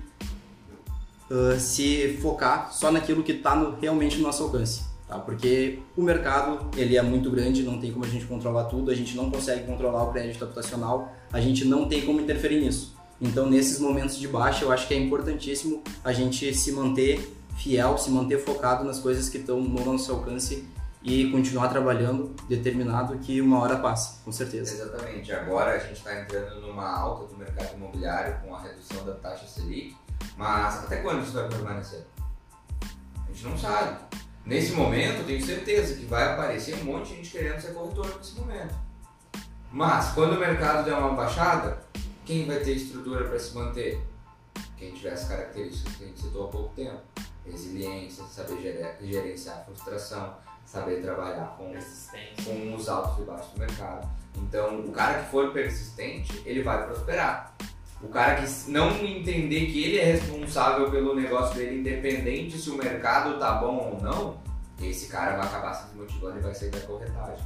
[1.30, 5.20] uh, se focar só naquilo que está no, realmente no nosso alcance tá?
[5.20, 8.96] Porque o mercado ele é muito grande, não tem como a gente controlar tudo, a
[8.96, 12.95] gente não consegue controlar o crédito habitacional, a gente não tem como interferir nisso.
[13.22, 17.98] Então, nesses momentos de baixa, eu acho que é importantíssimo a gente se manter fiel,
[17.98, 20.68] se manter focado nas coisas que estão no nosso alcance
[21.02, 24.74] e continuar trabalhando determinado que uma hora passa, com certeza.
[24.74, 25.32] Exatamente.
[25.32, 29.46] Agora a gente está entrando numa alta do mercado imobiliário com a redução da taxa
[29.46, 29.96] Selic,
[30.36, 32.06] mas até quando isso vai permanecer?
[32.82, 34.00] A gente não sabe.
[34.44, 38.16] Nesse momento, eu tenho certeza que vai aparecer um monte de gente querendo ser corretor
[38.18, 38.76] nesse momento.
[39.72, 41.80] Mas, quando o mercado der uma baixada,
[42.26, 44.02] quem vai ter estrutura para se manter?
[44.78, 47.00] Quem tiver as características que a gente citou há pouco tempo.
[47.46, 51.72] Resiliência, saber gerenciar a frustração, saber trabalhar com,
[52.44, 54.10] com os altos e baixos do mercado.
[54.36, 57.56] Então, o cara que for persistente, ele vai prosperar.
[58.02, 62.78] O cara que não entender que ele é responsável pelo negócio dele, independente se o
[62.78, 64.38] mercado tá bom ou não,
[64.82, 67.46] esse cara vai acabar se desmotivando e vai sair da corretagem.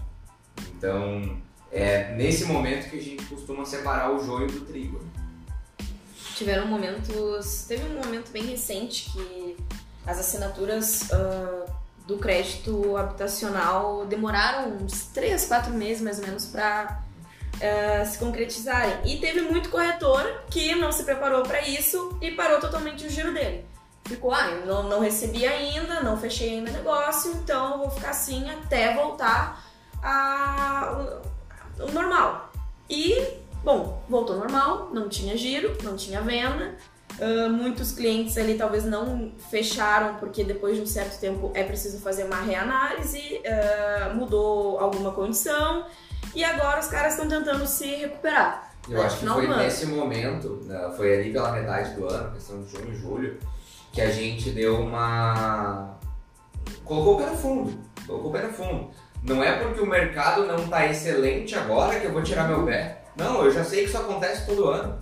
[0.74, 1.38] Então,
[1.72, 5.02] é nesse momento que a gente costuma separar o joio do trigo.
[6.36, 7.66] Tiveram momentos.
[7.68, 9.58] Teve um momento bem recente que
[10.06, 11.70] as assinaturas uh,
[12.08, 17.04] do crédito habitacional demoraram uns 3, 4 meses mais ou menos para
[17.56, 18.96] uh, se concretizarem.
[19.06, 23.34] E teve muito corretor que não se preparou para isso e parou totalmente o giro
[23.34, 23.66] dele.
[24.06, 28.10] ficou, ah, eu não, não recebi ainda, não fechei ainda negócio, então eu vou ficar
[28.10, 29.64] assim até voltar
[30.02, 31.20] a,
[31.80, 32.52] o normal.
[32.90, 33.22] E,
[33.64, 36.76] bom, voltou normal, não tinha giro, não tinha venda.
[37.20, 42.00] Uh, muitos clientes ali talvez não fecharam porque depois de um certo tempo é preciso
[42.00, 45.86] fazer uma reanálise, uh, mudou alguma condição
[46.34, 48.70] e agora os caras estão tentando se recuperar.
[48.88, 52.72] Eu acho que foi nesse momento, né, foi ali pela metade do ano, questão de
[52.72, 53.40] junho e julho,
[53.92, 55.98] que a gente deu uma.
[56.86, 57.80] colocou o pé no fundo.
[58.08, 58.90] Colocou o pé no fundo.
[59.24, 63.04] Não é porque o mercado não está excelente agora que eu vou tirar meu pé.
[63.16, 64.98] Não, eu já sei que isso acontece todo ano.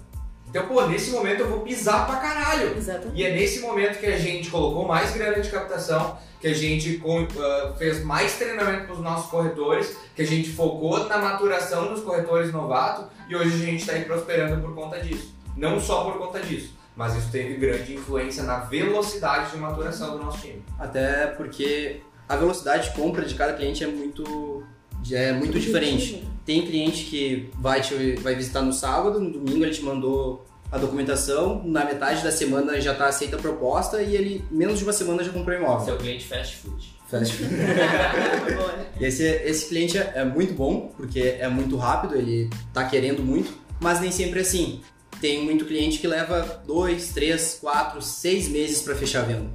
[0.49, 2.75] Então, pô, nesse momento eu vou pisar pra caralho.
[2.75, 3.15] Exatamente.
[3.15, 7.01] E é nesse momento que a gente colocou mais grana de captação, que a gente
[7.03, 12.01] uh, fez mais treinamento para os nossos corretores, que a gente focou na maturação dos
[12.01, 15.35] corretores novatos e hoje a gente está aí prosperando por conta disso.
[15.55, 20.23] Não só por conta disso, mas isso teve grande influência na velocidade de maturação do
[20.23, 20.63] nosso time.
[20.79, 24.63] Até porque a velocidade de compra de cada cliente é muito
[25.11, 26.23] é muito diferente.
[26.45, 30.77] Tem cliente que vai te vai visitar no sábado, no domingo ele te mandou a
[30.77, 34.93] documentação, na metade da semana já está aceita a proposta e ele, menos de uma
[34.93, 35.85] semana, já comprou imóvel.
[35.85, 36.93] Seu cliente fast food.
[37.07, 37.49] Fast food.
[38.99, 43.23] e esse, esse cliente é, é muito bom, porque é muito rápido, ele está querendo
[43.23, 44.81] muito, mas nem sempre é assim.
[45.21, 49.49] Tem muito cliente que leva dois, três, quatro, seis meses para fechar a venda.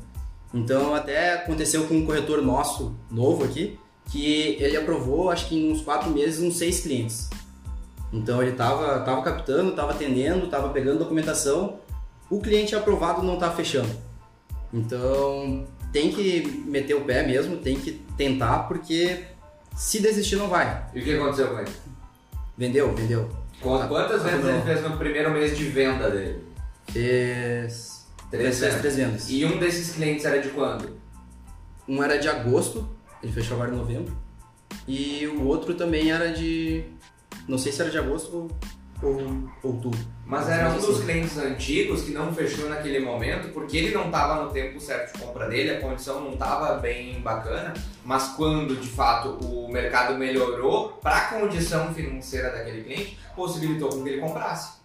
[0.53, 3.79] Então até aconteceu com um corretor nosso, novo aqui,
[4.11, 7.31] que ele aprovou, acho que em uns quatro meses, uns seis clientes.
[8.13, 11.79] Então ele estava tava captando, estava atendendo, estava pegando documentação.
[12.29, 13.91] O cliente aprovado não está fechando.
[14.73, 19.25] Então tem que meter o pé mesmo, tem que tentar, porque
[19.75, 20.87] se desistir não vai.
[20.95, 21.71] E o que aconteceu com ele?
[22.57, 23.29] Vendeu, vendeu.
[23.61, 26.45] Quantas vezes ele fez no primeiro mês de venda dele?
[26.91, 27.92] Fez
[28.39, 29.31] três, fez três vendas.
[29.31, 30.99] E um desses clientes era de quando?
[31.87, 32.89] Um era de agosto,
[33.23, 34.17] ele fechou agora em novembro.
[34.89, 36.85] E o outro também era de
[37.47, 38.51] não sei se era de agosto
[39.03, 39.99] ou, outubro.
[40.25, 44.45] Mas era um dos clientes antigos que não fechou naquele momento porque ele não estava
[44.45, 47.75] no tempo certo de compra dele, a condição não estava bem bacana,
[48.05, 54.03] mas quando de fato o mercado melhorou para a condição financeira daquele cliente, possibilitou com
[54.03, 54.82] que ele comprasse.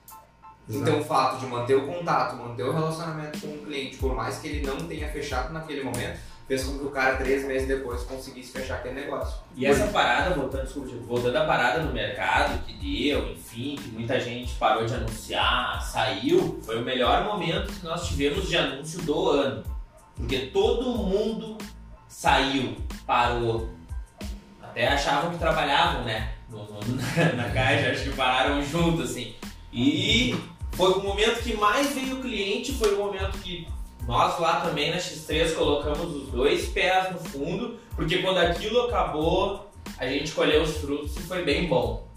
[0.70, 0.89] Exato.
[0.89, 4.39] Então o fato de manter o contato, manter o relacionamento com o cliente, por mais
[4.39, 8.03] que ele não tenha fechado naquele momento, fez com que o cara, três meses depois,
[8.03, 9.39] conseguisse fechar aquele negócio.
[9.55, 14.20] E essa parada, voltando, desculpa, voltando à parada no mercado, que deu, enfim, que muita
[14.20, 19.30] gente parou de anunciar, saiu, foi o melhor momento que nós tivemos de anúncio do
[19.30, 19.63] ano.
[20.15, 21.57] Porque todo mundo
[22.07, 23.70] saiu, parou.
[24.61, 26.34] Até achavam que trabalhavam, né?
[26.49, 29.36] No, no, na, na caixa, acho que pararam junto, assim.
[29.72, 30.34] E
[30.78, 33.67] foi o momento que mais veio o cliente, foi o momento que
[34.07, 39.69] nós lá também na X3 colocamos os dois pés no fundo, porque quando aquilo acabou,
[39.97, 42.07] a gente colheu os frutos e foi bem bom.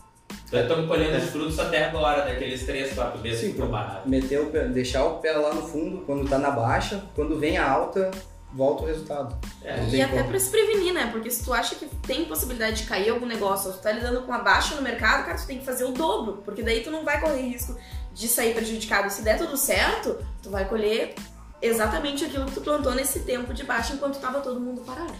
[0.46, 4.02] Então estamos colhendo os frutos até agora, daqueles 3, 4 meses Sim, que provaram.
[4.04, 7.56] Meter o pé, deixar o pé lá no fundo, quando está na baixa, quando vem
[7.56, 8.10] a alta,
[8.52, 9.38] volta o resultado.
[9.64, 9.82] É.
[9.88, 11.08] E até para se prevenir, né?
[11.10, 14.22] Porque se tu acha que tem possibilidade de cair algum negócio, ou tu tá lidando
[14.22, 16.90] com a baixa no mercado, cara, tu tem que fazer o dobro, porque daí tu
[16.90, 17.76] não vai correr risco
[18.12, 19.10] de sair prejudicado.
[19.10, 21.14] Se der tudo certo, tu vai colher
[21.62, 25.14] exatamente aquilo que tu plantou nesse tempo de baixa enquanto estava todo mundo parado.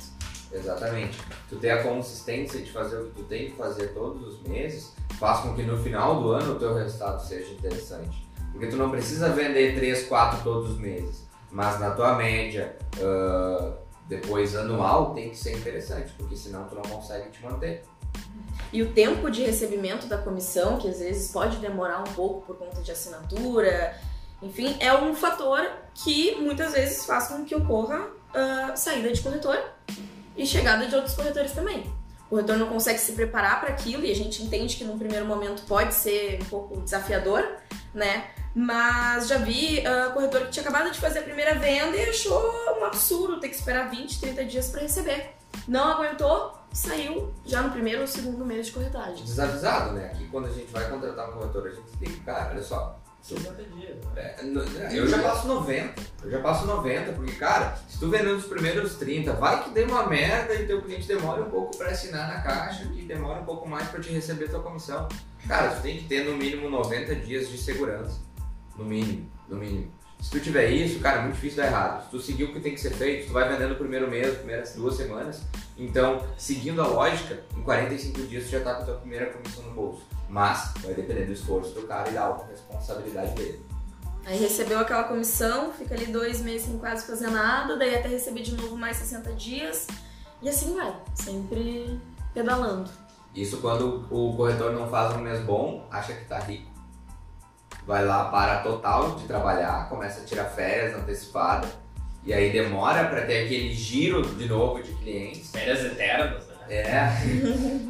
[0.53, 1.19] Exatamente.
[1.49, 4.93] Tu ter a consistência de fazer o que tu tem que fazer todos os meses
[5.19, 8.29] faz com que no final do ano o teu resultado seja interessante.
[8.51, 13.73] Porque tu não precisa vender 3, 4 todos os meses, mas na tua média, uh,
[14.09, 17.85] depois anual, tem que ser interessante, porque senão tu não consegue te manter.
[18.73, 22.57] E o tempo de recebimento da comissão, que às vezes pode demorar um pouco por
[22.57, 23.99] conta de assinatura,
[24.43, 29.59] enfim, é um fator que muitas vezes faz com que ocorra uh, saída de corretor
[30.37, 31.81] e chegada de outros corretores também.
[32.27, 35.27] O corretor não consegue se preparar para aquilo e a gente entende que num primeiro
[35.27, 37.45] momento pode ser um pouco desafiador,
[37.93, 38.31] né?
[38.55, 42.41] Mas já vi uh, corretor que tinha acabado de fazer a primeira venda e achou
[42.81, 45.40] um absurdo ter que esperar 20, 30 dias para receber.
[45.67, 49.25] Não aguentou, saiu já no primeiro ou segundo mês de corretagem.
[49.25, 50.07] Desavisado, né?
[50.07, 53.63] Aqui quando a gente vai contratar um corretor, a gente explica, cara, olha só, 50
[53.65, 53.97] dias.
[54.17, 54.37] É,
[54.93, 56.03] eu já passo 90.
[56.23, 59.85] Eu já passo 90, porque, cara, se tu vender nos primeiros 30, vai que dê
[59.85, 63.45] uma merda e teu cliente demora um pouco para assinar na caixa, que demora um
[63.45, 65.09] pouco mais para te receber tua comissão.
[65.47, 68.19] Cara, tu tem que ter no mínimo 90 dias de segurança.
[68.77, 69.93] No mínimo, no mínimo.
[70.21, 72.05] Se tu tiver isso, cara, é muito difícil dar errado.
[72.05, 74.37] Se tu seguir o que tem que ser feito, tu vai vendendo no primeiro mês,
[74.37, 75.43] primeiras duas semanas.
[75.77, 79.65] Então, seguindo a lógica, em 45 dias tu já tá com a tua primeira comissão
[79.65, 80.03] no bolso.
[80.29, 83.65] Mas vai depender do esforço do cara e da responsabilidade dele.
[84.27, 88.43] Aí recebeu aquela comissão, fica ali dois meses sem quase fazer nada, daí até receber
[88.43, 89.87] de novo mais 60 dias.
[90.43, 91.99] E assim vai, sempre
[92.35, 92.91] pedalando.
[93.35, 96.70] Isso quando o corretor não faz um mês bom, acha que tá rico.
[97.87, 101.69] Vai lá, para total de trabalhar, começa a tirar férias antecipada.
[102.25, 105.51] E aí demora para ter aquele giro de novo de clientes.
[105.51, 106.55] Férias eternas, né?
[106.69, 107.11] É.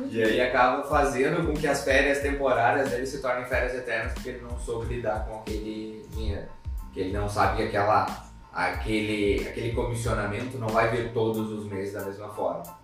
[0.09, 4.31] e aí acaba fazendo com que as férias temporárias dele se tornem férias eternas porque
[4.31, 6.47] ele não soube lidar com aquele dinheiro.
[6.95, 11.93] Que ele não sabe que aquela, aquele, aquele comissionamento não vai vir todos os meses
[11.93, 12.80] da mesma forma.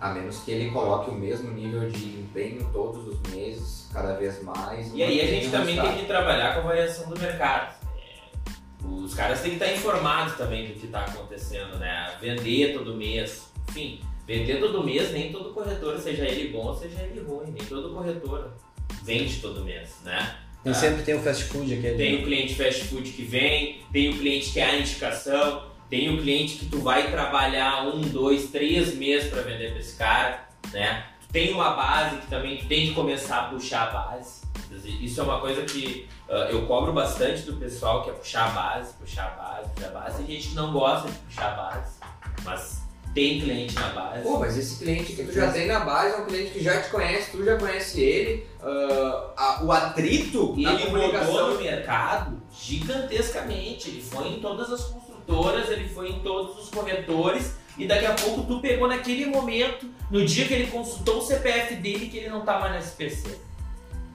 [0.00, 4.42] A menos que ele coloque o mesmo nível de empenho todos os meses, cada vez
[4.42, 4.92] mais.
[4.92, 7.74] E aí a gente também tem que trabalhar com a variação do mercado.
[7.96, 12.14] É, Os caras têm que estar informados também do que está acontecendo, né?
[12.20, 17.20] Vender todo mês, enfim, vender todo mês, nem todo corretor, seja ele bom, seja ele
[17.20, 18.52] ruim, nem todo corretor
[19.02, 20.36] vende todo mês, né?
[20.62, 20.74] Tem, Ah.
[20.74, 21.96] sempre tem o fast food aquele.
[21.96, 25.62] Tem o cliente fast food que vem, tem o cliente que é a indicação,
[25.94, 29.94] tem o cliente que tu vai trabalhar um, dois, três meses para vender para esse
[29.94, 30.40] cara,
[30.72, 31.04] né?
[31.30, 34.42] Tem uma base que também tu tem que começar a puxar a base.
[35.00, 38.48] Isso é uma coisa que ah, eu cobro bastante do pessoal que é puxar a
[38.48, 40.16] base, puxar a base, puxar a base.
[40.24, 41.92] Tem gente que não gosta de puxar a base,
[42.42, 42.82] mas
[43.14, 44.22] tem cliente na base.
[44.24, 46.82] Pô, mas esse cliente que tu já tem na base é um cliente que já
[46.82, 51.54] te conhece, tu já conhece ele, ah, a- o atrito na ele rodou comunicação.
[51.54, 53.90] no mercado gigantescamente.
[53.90, 54.84] Ele foi em todas as
[55.28, 57.54] ele foi em todos os corretores.
[57.76, 61.74] E daqui a pouco tu pegou naquele momento, no dia que ele consultou o CPF
[61.76, 63.36] dele, que ele não tá mais na SPC.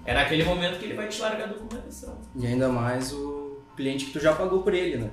[0.05, 2.17] É naquele momento que ele vai te largar a documentação.
[2.35, 5.09] E ainda mais o cliente que tu já pagou por ele, né?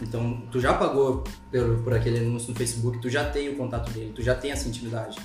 [0.00, 3.90] Então, tu já pagou por, por aquele anúncio no Facebook, tu já tem o contato
[3.92, 5.18] dele, tu já tem essa intimidade.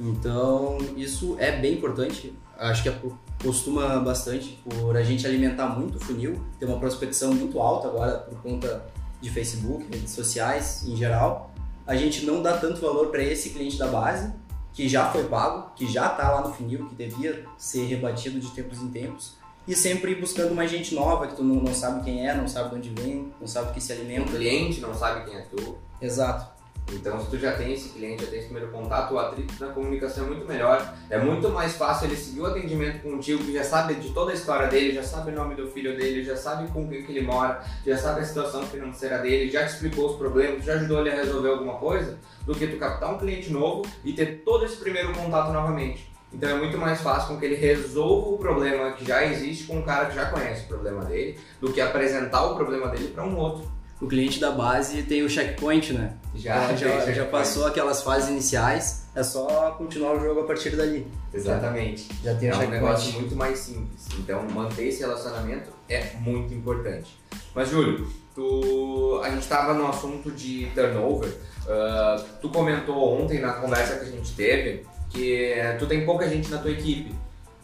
[0.00, 2.32] Então, isso é bem importante.
[2.58, 7.34] Acho que apo- costuma bastante por a gente alimentar muito o funil, ter uma prospecção
[7.34, 8.86] muito alta agora por conta
[9.20, 11.50] de Facebook, redes sociais em geral.
[11.86, 14.32] A gente não dá tanto valor para esse cliente da base,
[14.72, 18.48] que já foi pago, que já está lá no funil, que devia ser rebatido de
[18.50, 19.34] tempos em tempos
[19.66, 22.70] e sempre buscando mais gente nova que tu não, não sabe quem é, não sabe
[22.70, 24.30] de onde vem, não sabe o que se O alimenta.
[24.30, 25.78] cliente não sabe quem é tu.
[26.00, 26.53] Exato.
[26.92, 29.72] Então, se tu já tem esse cliente, já tem esse primeiro contato, o atrito na
[29.72, 30.94] comunicação é muito melhor.
[31.08, 34.34] É muito mais fácil ele seguir o atendimento contigo, que já sabe de toda a
[34.34, 37.26] história dele, já sabe o nome do filho dele, já sabe com quem que ele
[37.26, 41.10] mora, já sabe a situação financeira dele, já te explicou os problemas, já ajudou ele
[41.10, 44.76] a resolver alguma coisa, do que tu captar um cliente novo e ter todo esse
[44.76, 46.12] primeiro contato novamente.
[46.32, 49.78] Então é muito mais fácil com que ele resolva o problema que já existe com
[49.78, 53.24] um cara que já conhece o problema dele, do que apresentar o problema dele para
[53.24, 53.72] um outro.
[54.00, 56.14] O cliente da base tem o checkpoint, né?
[56.34, 60.76] Já, já, tem já passou aquelas fases iniciais, é só continuar o jogo a partir
[60.76, 61.06] dali.
[61.32, 62.08] Exatamente.
[62.22, 62.82] Já tem É um checkpoint.
[62.82, 64.06] negócio muito mais simples.
[64.18, 67.16] Então, manter esse relacionamento é muito importante.
[67.54, 69.20] Mas, Júlio, tu...
[69.22, 71.32] a gente estava no assunto de turnover.
[71.68, 76.50] Ah, tu comentou ontem na conversa que a gente teve que tu tem pouca gente
[76.50, 77.14] na tua equipe.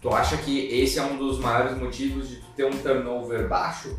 [0.01, 3.99] Tu acha que esse é um dos maiores motivos de tu ter um turnover baixo?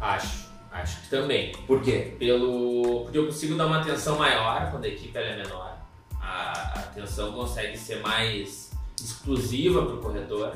[0.00, 1.52] Acho, acho que também.
[1.66, 2.14] Por quê?
[2.18, 5.76] Pelo, porque eu consigo dar uma atenção maior quando a equipe é menor.
[6.20, 8.70] A, atenção consegue ser mais
[9.02, 10.52] exclusiva para o corretor.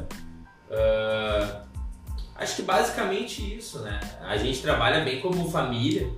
[0.71, 1.63] Ah,
[2.37, 4.01] acho que basicamente isso, né?
[4.23, 6.11] A gente trabalha bem como família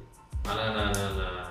[0.44, 1.46] na, na- na-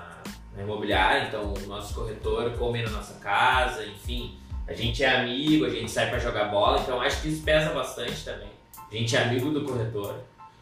[0.56, 4.38] na imobiliária, então o nosso corretor come na nossa casa, enfim.
[4.66, 7.70] A gente é amigo, a gente sai para jogar bola, então acho que isso pesa
[7.70, 8.48] bastante também.
[8.90, 10.16] A gente é amigo do corretor.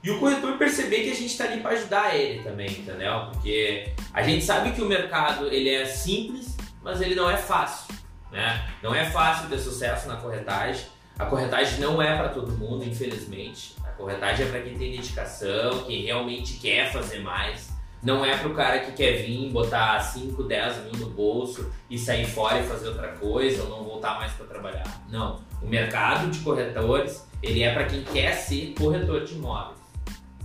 [0.04, 3.30] E o corretor perceber que a gente está ali para ajudar ele também, entendeu?
[3.32, 7.94] Porque a gente sabe que o mercado ele é simples, mas ele não é fácil,
[8.30, 8.68] né?
[8.82, 10.84] Não é fácil ter sucesso na corretagem.
[11.18, 13.76] A corretagem não é para todo mundo, infelizmente.
[13.82, 17.72] A corretagem é para quem tem dedicação, quem realmente quer fazer mais.
[18.02, 21.98] Não é para o cara que quer vir, botar 5, 10 mil no bolso e
[21.98, 25.02] sair fora e fazer outra coisa ou não voltar mais para trabalhar.
[25.08, 25.40] Não.
[25.62, 29.83] O mercado de corretores, ele é para quem quer ser corretor de imóveis.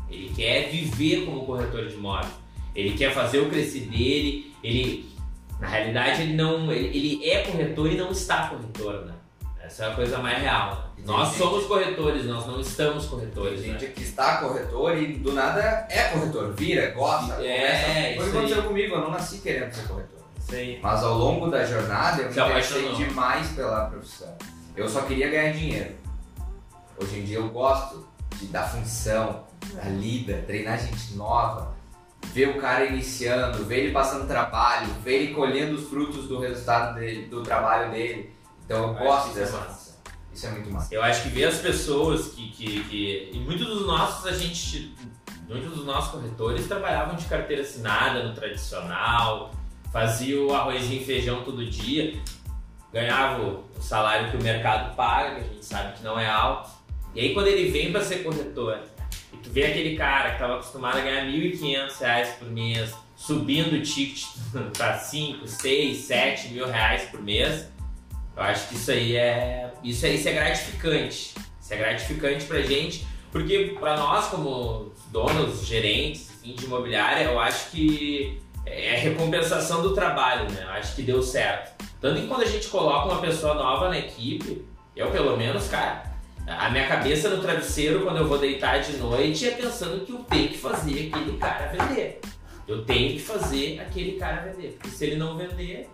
[0.09, 2.31] Ele quer viver como corretor de imóveis.
[2.75, 4.53] Ele quer fazer o crescer dele.
[4.63, 5.09] Ele,
[5.59, 9.13] na realidade, ele não, ele, ele é corretor e não está corretor, né?
[9.63, 10.71] Essa é a coisa mais real.
[10.75, 10.81] Né?
[10.97, 13.61] Tem Nós somos corretores, nós não estamos Tem corretores.
[13.61, 13.91] gente Né?
[13.95, 18.15] que está corretor e do nada é corretor, vira, gosta, É, começa.
[18.15, 20.19] Foi o que aconteceu comigo, eu não nasci querendo ser corretor.
[20.51, 20.79] Aí.
[20.81, 23.07] Mas ao longo da jornada eu me Se interessei apaixonou.
[23.07, 24.35] demais pela profissão.
[24.75, 25.91] Eu só queria ganhar dinheiro.
[26.99, 28.07] Hoje em dia eu gosto
[28.37, 29.43] de, da função,
[29.73, 31.75] da lida, treinar gente nova,
[32.33, 36.95] ver o cara iniciando, ver ele passando trabalho, ver ele colhendo os frutos do resultado
[36.95, 38.33] dele, do trabalho dele.
[38.65, 39.73] Então eu gosto é dessa massa.
[39.73, 39.93] função.
[40.33, 40.93] Isso é muito massa.
[40.93, 43.31] Eu acho que ver as pessoas que, que, que.
[43.33, 44.95] E muitos dos nossos, a gente.
[45.47, 49.51] Muitos dos nossos corretores trabalhavam de carteira assinada no tradicional,
[49.91, 52.21] fazia o arrozinho e feijão todo dia,
[52.93, 56.69] ganhava o salário que o mercado paga, que a gente sabe que não é alto.
[57.15, 58.79] E aí quando ele vem para ser corretor,
[59.43, 63.81] tu vê aquele cara que estava acostumado a ganhar R$ 1.500 por mês, subindo o
[63.81, 64.23] ticket
[64.77, 67.67] para 5, 6, 7 mil reais por mês,
[68.35, 69.69] eu acho que isso aí é.
[69.83, 71.35] Isso, é, isso é gratificante.
[71.61, 77.39] Isso é gratificante pra gente, porque para nós, como donos, gerentes enfim, de imobiliária, eu
[77.39, 80.63] acho que é recompensação do trabalho, né?
[80.63, 81.83] Eu acho que deu certo.
[81.99, 84.65] Tanto que quando a gente coloca uma pessoa nova na equipe,
[84.95, 86.08] eu pelo menos, cara,
[86.49, 90.17] a minha cabeça no travesseiro quando eu vou deitar de noite é pensando que eu
[90.19, 92.19] tenho que fazer aquele cara vender.
[92.67, 94.69] Eu tenho que fazer aquele cara vender.
[94.73, 95.87] Porque se ele não vender.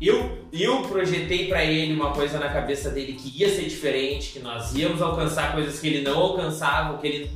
[0.00, 4.38] Eu, eu projetei para ele uma coisa na cabeça dele que ia ser diferente, que
[4.38, 7.30] nós íamos alcançar coisas que ele não alcançava, que ele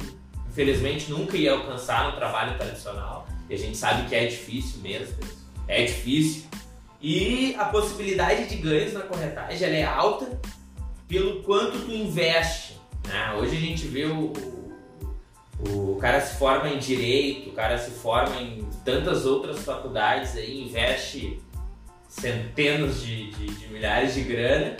[0.48, 3.26] infelizmente nunca ia alcançar no trabalho tradicional.
[3.48, 5.16] E a gente sabe que é difícil mesmo.
[5.66, 6.44] É difícil.
[7.00, 10.40] E a possibilidade de ganhos na corretagem é alta
[11.08, 12.78] pelo quanto tu investe.
[13.06, 13.34] Né?
[13.38, 14.32] Hoje a gente vê o,
[15.66, 20.36] o, o, cara se forma em direito, o cara se forma em tantas outras faculdades
[20.36, 21.40] aí, investe
[22.08, 24.76] centenas de, de, de milhares de grana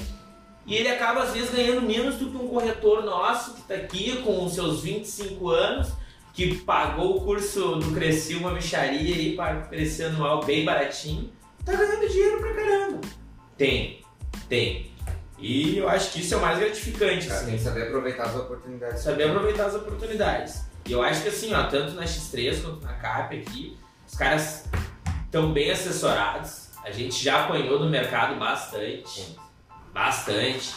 [0.67, 4.23] e ele acaba às vezes ganhando menos do que um corretor nosso que está aqui
[4.23, 5.93] com os seus 25 anos,
[6.33, 11.31] que pagou o curso do Cresci uma micharia aí para crescer anual bem baratinho,
[11.65, 13.01] tá ganhando dinheiro pra caramba.
[13.59, 14.01] Tem,
[14.49, 14.92] tem.
[15.43, 17.27] E eu acho que isso é o mais gratificante.
[17.27, 17.47] Cara, assim.
[17.47, 19.03] tem que saber aproveitar as oportunidades.
[19.03, 20.63] Saber aproveitar as oportunidades.
[20.87, 23.77] E eu acho que assim, ó, tanto na X3 quanto na CAP aqui,
[24.07, 24.69] os caras
[25.25, 26.69] estão bem assessorados.
[26.85, 29.37] A gente já apanhou no mercado bastante.
[29.93, 30.75] Bastante.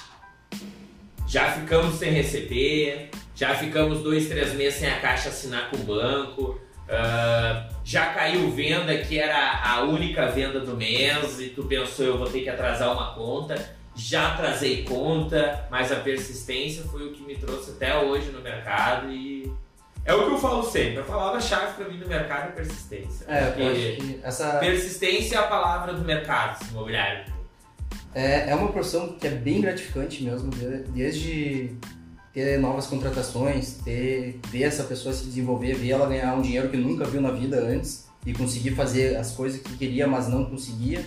[1.28, 5.80] Já ficamos sem receber, já ficamos dois, três meses sem a caixa assinar com o
[5.82, 6.59] banco.
[6.86, 12.18] Uh, já caiu venda que era a única venda do mês e tu pensou eu
[12.18, 13.55] vou ter que atrasar uma conta
[13.96, 19.10] já atrasei conta, mas a persistência foi o que me trouxe até hoje no mercado
[19.10, 19.52] e
[20.04, 21.00] é o que eu falo sempre.
[21.00, 23.26] A palavra-chave para mim no mercado é persistência.
[23.28, 24.60] É, eu acho que essa...
[24.60, 27.34] Persistência é a palavra do mercado imobiliário.
[28.14, 30.52] É, é uma profissão que é bem gratificante mesmo,
[30.89, 31.76] desde
[32.32, 36.78] ter novas contratações, ter ver essa pessoa se desenvolver, ver ela ganhar um dinheiro que
[36.78, 41.06] nunca viu na vida antes e conseguir fazer as coisas que queria, mas não conseguia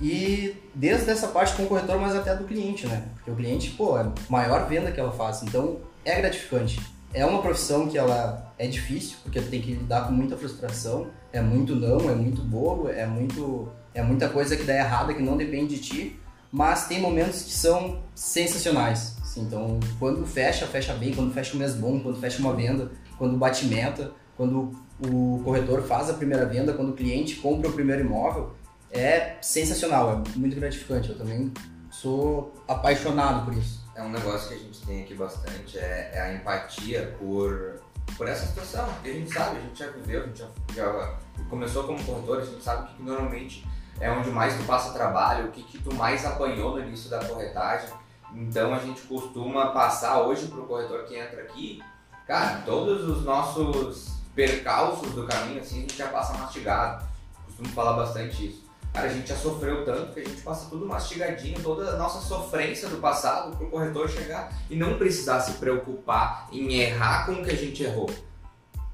[0.00, 3.04] e desde essa parte com o corretor, mas até do cliente, né?
[3.14, 6.80] Porque o cliente, pô, é a maior venda que ela faz, então é gratificante.
[7.12, 11.40] É uma profissão que ela é difícil, porque tem que lidar com muita frustração, é
[11.40, 15.36] muito não, é muito bolo, é muito é muita coisa que dá errada que não
[15.36, 16.20] depende de ti,
[16.50, 19.16] mas tem momentos que são sensacionais.
[19.22, 22.90] Assim, então, quando fecha, fecha bem, quando fecha um mês bom, quando fecha uma venda,
[23.16, 24.72] quando bate meta, quando
[25.04, 28.52] o corretor faz a primeira venda, quando o cliente compra o primeiro imóvel,
[28.94, 31.10] é sensacional, é muito gratificante.
[31.10, 31.52] Eu também
[31.90, 33.84] sou apaixonado por isso.
[33.94, 37.80] É um negócio que a gente tem aqui bastante, é, é a empatia por,
[38.16, 38.86] por essa situação.
[38.94, 41.18] Porque a gente sabe, a gente já viveu, a gente já, já
[41.50, 43.66] começou como corretor, a gente sabe que, que normalmente
[44.00, 47.24] é onde mais tu passa trabalho, o que, que tu mais apanhou no início da
[47.24, 47.88] corretagem.
[48.32, 51.82] Então a gente costuma passar hoje para o corretor que entra aqui,
[52.26, 57.06] cara, todos os nossos percalços do caminho, assim, a gente já passa mastigado.
[57.46, 58.63] Costumo falar bastante isso.
[58.94, 62.88] A gente já sofreu tanto que a gente passa tudo mastigadinho, toda a nossa sofrência
[62.88, 67.44] do passado para o corretor chegar e não precisar se preocupar em errar com o
[67.44, 68.08] que a gente errou.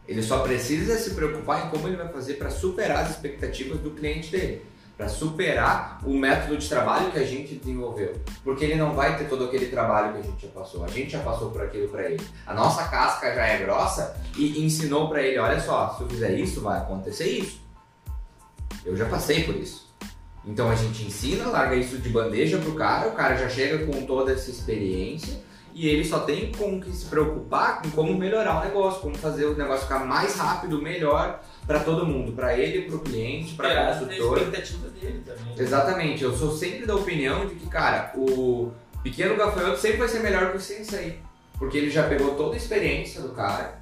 [0.08, 3.90] Ele só precisa se preocupar em como ele vai fazer para superar as expectativas do
[3.90, 4.64] cliente dele,
[4.96, 9.28] para superar o método de trabalho que a gente desenvolveu, porque ele não vai ter
[9.28, 10.82] todo aquele trabalho que a gente já passou.
[10.82, 12.26] A gente já passou por aquilo para ele.
[12.46, 16.32] A nossa casca já é grossa e ensinou para ele, olha só, se eu fizer
[16.32, 17.60] isso, vai acontecer isso.
[18.82, 19.89] Eu já passei por isso.
[20.44, 24.06] Então a gente ensina, larga isso de bandeja pro cara, o cara já chega com
[24.06, 25.40] toda essa experiência
[25.74, 29.44] e ele só tem com que se preocupar com como melhorar o negócio, como fazer
[29.44, 33.72] o negócio ficar mais rápido, melhor para todo mundo, para ele, para o cliente, para
[33.72, 34.42] é, a consultora.
[34.42, 35.54] expectativa dele também.
[35.56, 38.72] Exatamente, eu sou sempre da opinião de que, cara, o
[39.02, 41.20] pequeno gafanhoto sempre vai ser melhor que o sensei,
[41.58, 43.80] porque ele já pegou toda a experiência do cara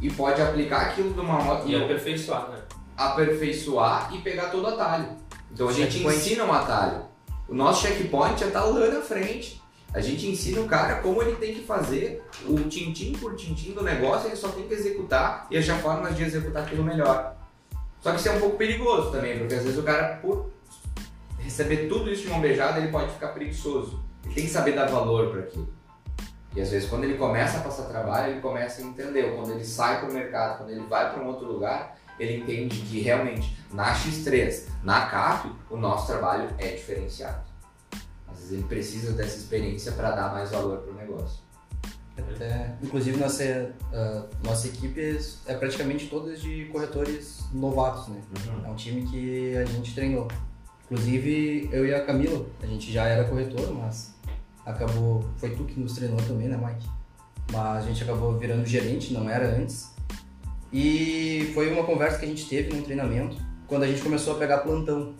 [0.00, 2.58] e pode aplicar aquilo de uma moto e aperfeiçoar, né?
[2.96, 5.08] Aperfeiçoar e pegar todo o atalho.
[5.52, 7.02] Então a gente ensina um atalho.
[7.48, 9.60] O nosso checkpoint já está lá na frente.
[9.92, 13.82] A gente ensina o cara como ele tem que fazer o tintim por tintim do
[13.82, 17.36] negócio, ele só tem que executar e achar formas de executar aquilo melhor.
[18.00, 20.48] Só que isso é um pouco perigoso também, porque às vezes o cara, por
[21.38, 24.00] receber tudo isso de mão beijada, ele pode ficar preguiçoso.
[24.24, 25.68] ele tem que saber dar valor para aquilo.
[26.54, 29.24] E às vezes quando ele começa a passar trabalho, ele começa a entender.
[29.24, 32.42] Ou quando ele sai para o mercado, quando ele vai para um outro lugar, ele
[32.42, 37.42] entende que realmente na X3, na CAP, o nosso trabalho é diferenciado.
[38.28, 41.40] Às vezes ele precisa dessa experiência para dar mais valor para o negócio.
[42.18, 48.20] Até, inclusive nossa, uh, nossa equipe é praticamente todas de corretores novatos, né?
[48.46, 48.66] Uhum.
[48.66, 50.28] É um time que a gente treinou.
[50.84, 54.14] Inclusive eu e a Camila, a gente já era corretor, mas
[54.66, 55.24] acabou.
[55.36, 56.88] Foi tu que nos treinou também, né, Mike?
[57.52, 59.89] Mas a gente acabou virando gerente, não era antes.
[60.72, 64.38] E foi uma conversa que a gente teve num treinamento quando a gente começou a
[64.38, 65.14] pegar plantão.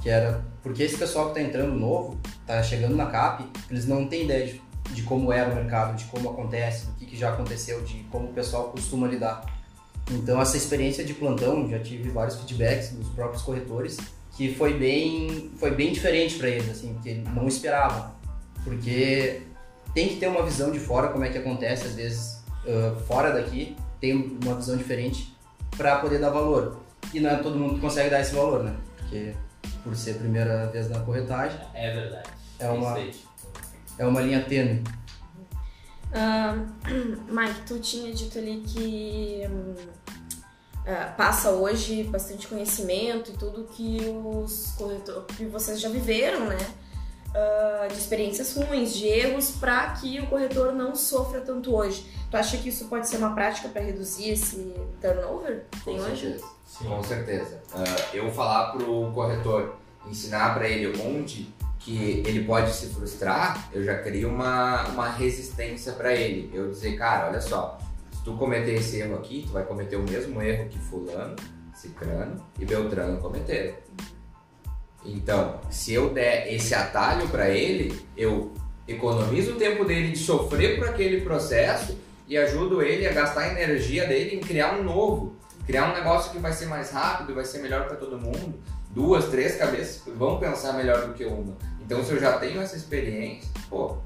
[0.00, 4.06] Que era porque esse pessoal que está entrando novo, está chegando na CAP, eles não
[4.06, 7.32] têm ideia de, de, como era o mercado, de como acontece, do que, que já
[7.32, 9.44] aconteceu, de como o pessoal costuma lidar.
[10.10, 13.96] Então essa experiência de plantão, já tive vários feedbacks dos próprios corretores,
[14.36, 18.12] que foi bem, foi bem diferente para eles, assim, porque não esperavam.
[18.64, 19.42] Porque
[19.92, 23.32] tem que ter uma visão de fora como é que acontece, às vezes uh, fora
[23.32, 25.32] daqui tem uma visão diferente
[25.76, 26.80] para poder dar valor.
[27.14, 28.76] E não é todo mundo que consegue dar esse valor, né?
[28.98, 29.32] Porque
[29.84, 31.60] por ser a primeira vez na corretagem.
[31.72, 32.28] É verdade.
[32.58, 32.98] É uma,
[33.98, 34.82] é uma linha tênue.
[36.10, 36.66] Uh,
[37.32, 44.00] Mike, tu tinha dito ali que um, uh, passa hoje bastante conhecimento e tudo que
[44.24, 46.58] os corretores que vocês já viveram, né?
[47.32, 52.06] Uh, de experiências ruins, de erros, para que o corretor não sofra tanto hoje.
[52.30, 56.38] Tu acha que isso pode ser uma prática para reduzir esse turnover que tem hoje?
[56.66, 56.84] Sim.
[56.84, 57.62] Com certeza.
[57.74, 59.76] Uh, eu falar pro corretor,
[60.06, 61.52] ensinar para ele onde
[61.84, 66.50] que ele pode se frustrar, eu já crio uma, uma resistência para ele.
[66.54, 67.78] Eu dizer, cara, olha só,
[68.12, 71.34] se tu cometer esse erro aqui, tu vai cometer o mesmo erro que fulano,
[71.74, 73.74] cicrano e beltrano cometeram.
[75.04, 78.52] Então, se eu der esse atalho para ele, eu
[78.86, 81.98] economizo o tempo dele de sofrer por aquele processo
[82.28, 85.36] e ajudo ele a gastar a energia dele em criar um novo,
[85.66, 88.54] criar um negócio que vai ser mais rápido, vai ser melhor para todo mundo.
[88.90, 91.56] Duas, três cabeças vão pensar melhor do que uma.
[91.80, 93.96] Então, se eu já tenho essa experiência, pô,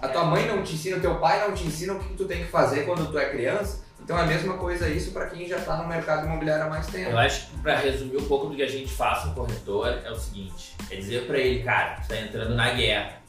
[0.00, 2.24] a tua mãe não te ensina, o teu pai não te ensina o que tu
[2.24, 3.81] tem que fazer quando tu é criança.
[4.02, 6.86] Então é a mesma coisa isso para quem já está no mercado imobiliário há mais
[6.88, 7.10] tempo.
[7.10, 10.10] Eu acho que para resumir um pouco do que a gente faz no corretor é
[10.10, 13.22] o seguinte: é dizer para ele, cara, tu tá entrando na guerra.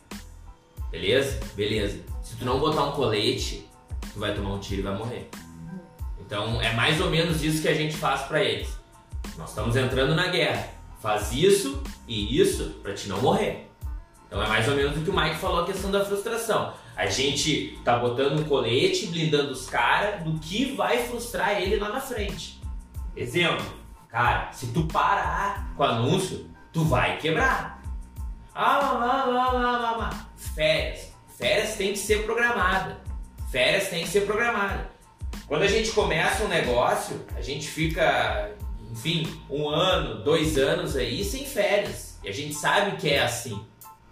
[0.89, 1.39] Beleza?
[1.55, 1.99] Beleza.
[2.23, 3.69] Se tu não botar um colete,
[4.13, 5.29] tu vai tomar um tiro e vai morrer.
[6.19, 8.69] Então é mais ou menos isso que a gente faz para eles.
[9.37, 10.69] Nós estamos entrando na guerra.
[10.99, 13.69] Faz isso e isso para te não morrer.
[14.27, 16.73] Então é mais ou menos o que o Mike falou a questão da frustração.
[16.95, 21.89] A gente tá botando um colete, blindando os caras do que vai frustrar ele lá
[21.89, 22.61] na frente.
[23.15, 23.65] Exemplo,
[24.09, 27.81] cara, se tu parar com o anúncio, tu vai quebrar.
[28.53, 31.11] Ah, ah, ah, ah, ah, Férias.
[31.37, 33.01] Férias tem que ser programada.
[33.51, 34.91] Férias tem que ser programada.
[35.47, 38.51] Quando a gente começa um negócio, a gente fica,
[38.91, 42.19] enfim, um ano, dois anos aí sem férias.
[42.23, 43.63] E a gente sabe que é assim,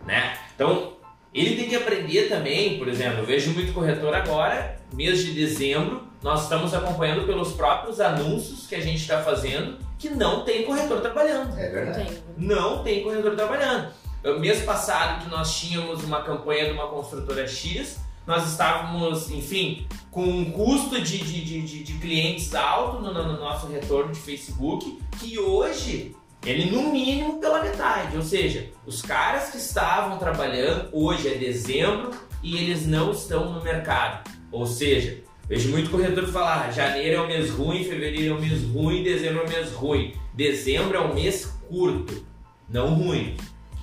[0.05, 0.37] né?
[0.55, 0.97] Então,
[1.33, 6.03] ele tem que aprender também, por exemplo, eu vejo muito corretor agora, mês de dezembro,
[6.21, 10.99] nós estamos acompanhando pelos próprios anúncios que a gente está fazendo que não tem corretor
[10.99, 11.57] trabalhando.
[11.57, 12.21] É verdade.
[12.35, 13.93] Não tem corretor trabalhando.
[14.39, 20.23] Mês passado que nós tínhamos uma campanha de uma construtora X, nós estávamos, enfim, com
[20.23, 25.39] um custo de, de, de, de clientes alto no, no nosso retorno de Facebook, que
[25.39, 26.15] hoje
[26.45, 32.11] ele no mínimo pela metade, ou seja, os caras que estavam trabalhando hoje é dezembro
[32.41, 34.29] e eles não estão no mercado.
[34.51, 38.41] Ou seja, vejo muito corretor falar: ah, janeiro é o mês ruim, fevereiro é o
[38.41, 40.13] mês ruim, dezembro é o mês ruim.
[40.33, 42.25] Dezembro é um mês curto,
[42.67, 43.37] não ruim.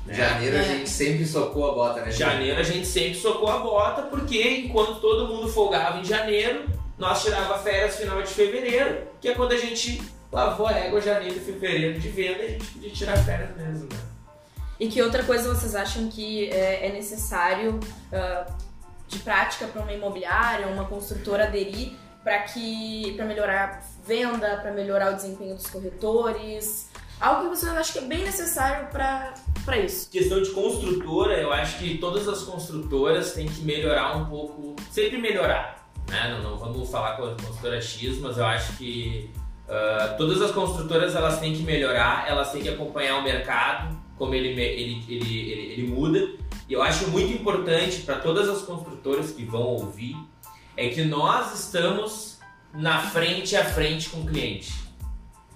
[0.05, 0.15] Né?
[0.15, 0.65] Janeiro a é.
[0.65, 2.11] gente sempre socou a bota, né?
[2.11, 6.65] Janeiro a gente sempre socou a bota, porque enquanto todo mundo folgava em janeiro,
[6.97, 11.37] nós tirava férias final de fevereiro, que é quando a gente lavou a égua janeiro
[11.37, 13.99] e fevereiro de venda e a gente podia tirar férias mesmo, né?
[14.81, 17.81] E que outra coisa vocês acham que é, é necessário
[18.13, 18.53] uh,
[19.09, 21.93] de prática para uma imobiliária, uma construtora aderir
[22.23, 26.89] para que para melhorar a venda, para melhorar o desempenho dos corretores?
[27.21, 30.09] Algo que você acha que é bem necessário para isso.
[30.09, 35.19] Questão de construtora, eu acho que todas as construtoras têm que melhorar um pouco, sempre
[35.19, 35.91] melhorar.
[36.09, 36.31] Né?
[36.31, 39.35] Não, não vamos falar com a construtora X, mas eu acho que
[39.69, 44.35] Uh, todas as construtoras elas têm que melhorar, elas têm que acompanhar o mercado, como
[44.35, 46.27] ele, ele, ele, ele, ele muda.
[46.66, 50.16] E eu acho muito importante para todas as construtoras que vão ouvir
[50.77, 52.39] é que nós estamos
[52.73, 54.73] na frente a frente com o cliente.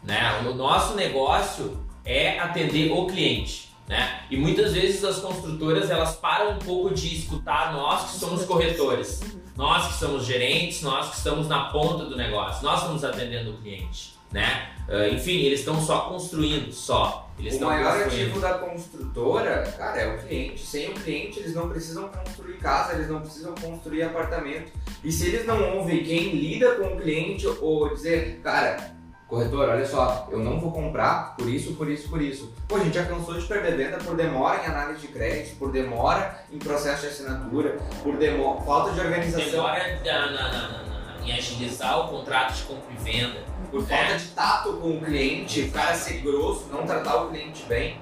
[0.03, 0.41] Né?
[0.47, 3.72] O nosso negócio é atender o cliente.
[3.89, 4.21] Né?
[4.31, 9.21] E muitas vezes as construtoras elas param um pouco de escutar nós que somos corretores,
[9.57, 13.57] nós que somos gerentes, nós que estamos na ponta do negócio, nós estamos atendendo o
[13.59, 14.71] cliente, né?
[14.89, 17.31] Uh, enfim, eles estão só construindo, só.
[17.39, 20.61] Eles o maior ativo da construtora, cara, é o cliente.
[20.61, 24.73] Sem o cliente, eles não precisam construir casa, eles não precisam construir apartamento.
[25.03, 28.95] E se eles não ouvem quem lida com o cliente ou dizer, cara,
[29.33, 32.53] corretor, olha só, eu não vou comprar por isso, por isso, por isso.
[32.69, 35.73] Pô, a gente já cansou de perder venda por demora em análise de crédito, por
[35.73, 39.51] demora em processo de assinatura, por demora, falta de organização.
[39.51, 43.41] Demora na, na, na, em agilizar o contrato de compra e venda.
[43.71, 43.87] Por é.
[43.87, 47.99] falta de tato com o cliente, o cara ser grosso, não tratar o cliente bem.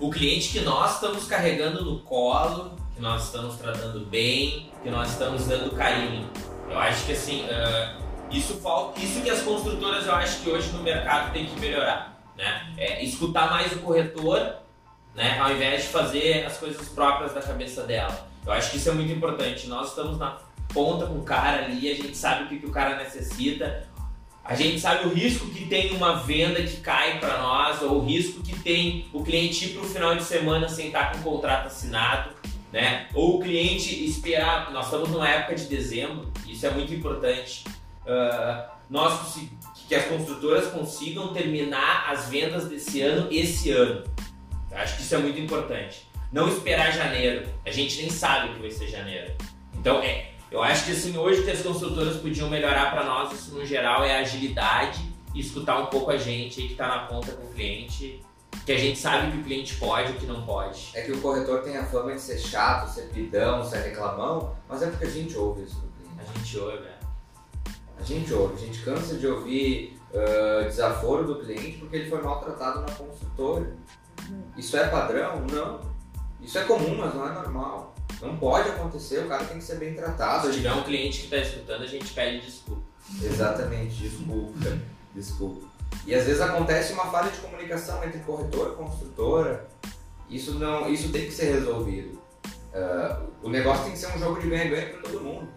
[0.00, 5.10] O cliente que nós estamos carregando no colo, que nós estamos tratando bem, que nós
[5.10, 6.26] estamos dando carinho.
[6.70, 7.99] Eu acho que assim, uh,
[8.30, 12.20] isso, falta, isso que as construtoras eu acho que hoje no mercado tem que melhorar.
[12.36, 12.74] Né?
[12.78, 14.56] É escutar mais o corretor,
[15.14, 15.38] né?
[15.38, 18.28] ao invés de fazer as coisas próprias da cabeça dela.
[18.46, 19.66] Eu acho que isso é muito importante.
[19.66, 20.38] Nós estamos na
[20.72, 23.88] ponta com o cara ali, a gente sabe o que, que o cara necessita,
[24.44, 28.04] a gente sabe o risco que tem uma venda que cai para nós, ou o
[28.04, 31.22] risco que tem o cliente ir para o final de semana sem estar com o
[31.22, 32.30] contrato assinado,
[32.72, 33.06] né?
[33.14, 34.72] Ou o cliente esperar.
[34.72, 37.64] Nós estamos numa época de dezembro, isso é muito importante
[38.10, 39.38] uh, nós
[39.88, 44.04] que as construtoras consigam terminar as vendas desse ano esse ano.
[44.72, 46.08] Acho que isso é muito importante.
[46.32, 47.48] Não esperar janeiro.
[47.66, 49.32] A gente nem sabe o que vai ser janeiro.
[49.74, 53.54] Então, é, eu acho que assim, hoje que as construtoras podiam melhorar para nós, isso
[53.54, 55.00] no geral, é a agilidade
[55.34, 58.22] e escutar um pouco a gente aí que está na ponta com o cliente,
[58.64, 60.90] que a gente sabe o que o cliente pode e o que não pode.
[60.94, 64.82] É que o corretor tem a fama de ser chato, ser pidão, ser reclamão, mas
[64.82, 66.20] é porque a gente ouve isso do cliente.
[66.20, 66.99] A gente ouve, é.
[68.00, 72.22] A gente ouve, a gente cansa de ouvir uh, desaforo do cliente porque ele foi
[72.22, 73.76] maltratado na consultora.
[74.56, 75.44] Isso é padrão?
[75.52, 75.80] Não.
[76.40, 77.94] Isso é comum, mas não é normal.
[78.22, 80.46] Não pode acontecer, o cara tem que ser bem tratado.
[80.48, 82.82] Se tiver um cliente que está escutando, a gente pede desculpa.
[83.22, 84.78] Exatamente, desculpa.
[85.14, 85.66] desculpa.
[86.06, 89.68] E às vezes acontece uma falha de comunicação entre corretor e construtora.
[90.28, 92.20] Isso, não, isso tem que ser resolvido.
[92.72, 95.48] Uh, o negócio tem que ser um jogo de ganha-ganha para todo mundo.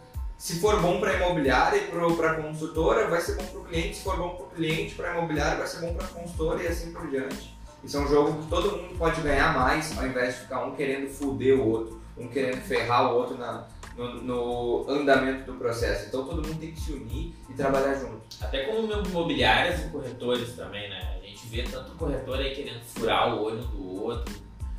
[0.44, 3.64] Se for bom para a imobiliária e para a consultora, vai ser bom para o
[3.64, 3.96] cliente.
[3.96, 6.62] Se for bom para o cliente, para a imobiliária, vai ser bom para a consultora
[6.62, 7.56] e assim por diante.
[7.82, 10.76] Isso é um jogo que todo mundo pode ganhar mais, ao invés de ficar um
[10.76, 13.66] querendo foder o outro, um querendo ferrar o outro na,
[13.96, 16.08] no, no, andamento do processo.
[16.08, 18.20] Então todo mundo tem que se unir e trabalhar junto.
[18.42, 21.22] Até como imobiliárias e corretores também, né?
[21.24, 24.36] A gente vê tanto corretor aí querendo furar o olho do outro,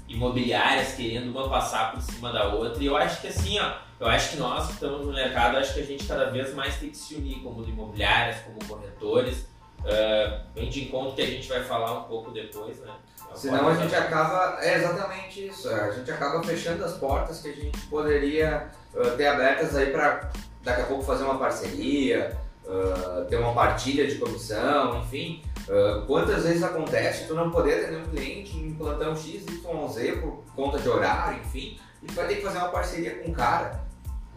[0.08, 2.82] imobiliárias querendo uma passar por cima da outra.
[2.82, 5.74] E eu acho que assim, ó, eu acho que nós que estamos no mercado, acho
[5.74, 9.46] que a gente cada vez mais tem que se unir como imobiliárias, como corretores.
[9.84, 12.90] Uh, de encontro que a gente vai falar um pouco depois, né?
[13.34, 17.52] Senão a gente acaba, é exatamente isso, a gente acaba fechando as portas que a
[17.52, 20.30] gente poderia uh, ter abertas aí para
[20.62, 25.42] daqui a pouco fazer uma parceria, uh, ter uma partilha de comissão, enfim.
[25.68, 30.44] Uh, quantas vezes acontece tu não poder atender um cliente em plantão X, Y, por
[30.54, 33.82] conta de horário, enfim, e tu vai ter que fazer uma parceria com o cara.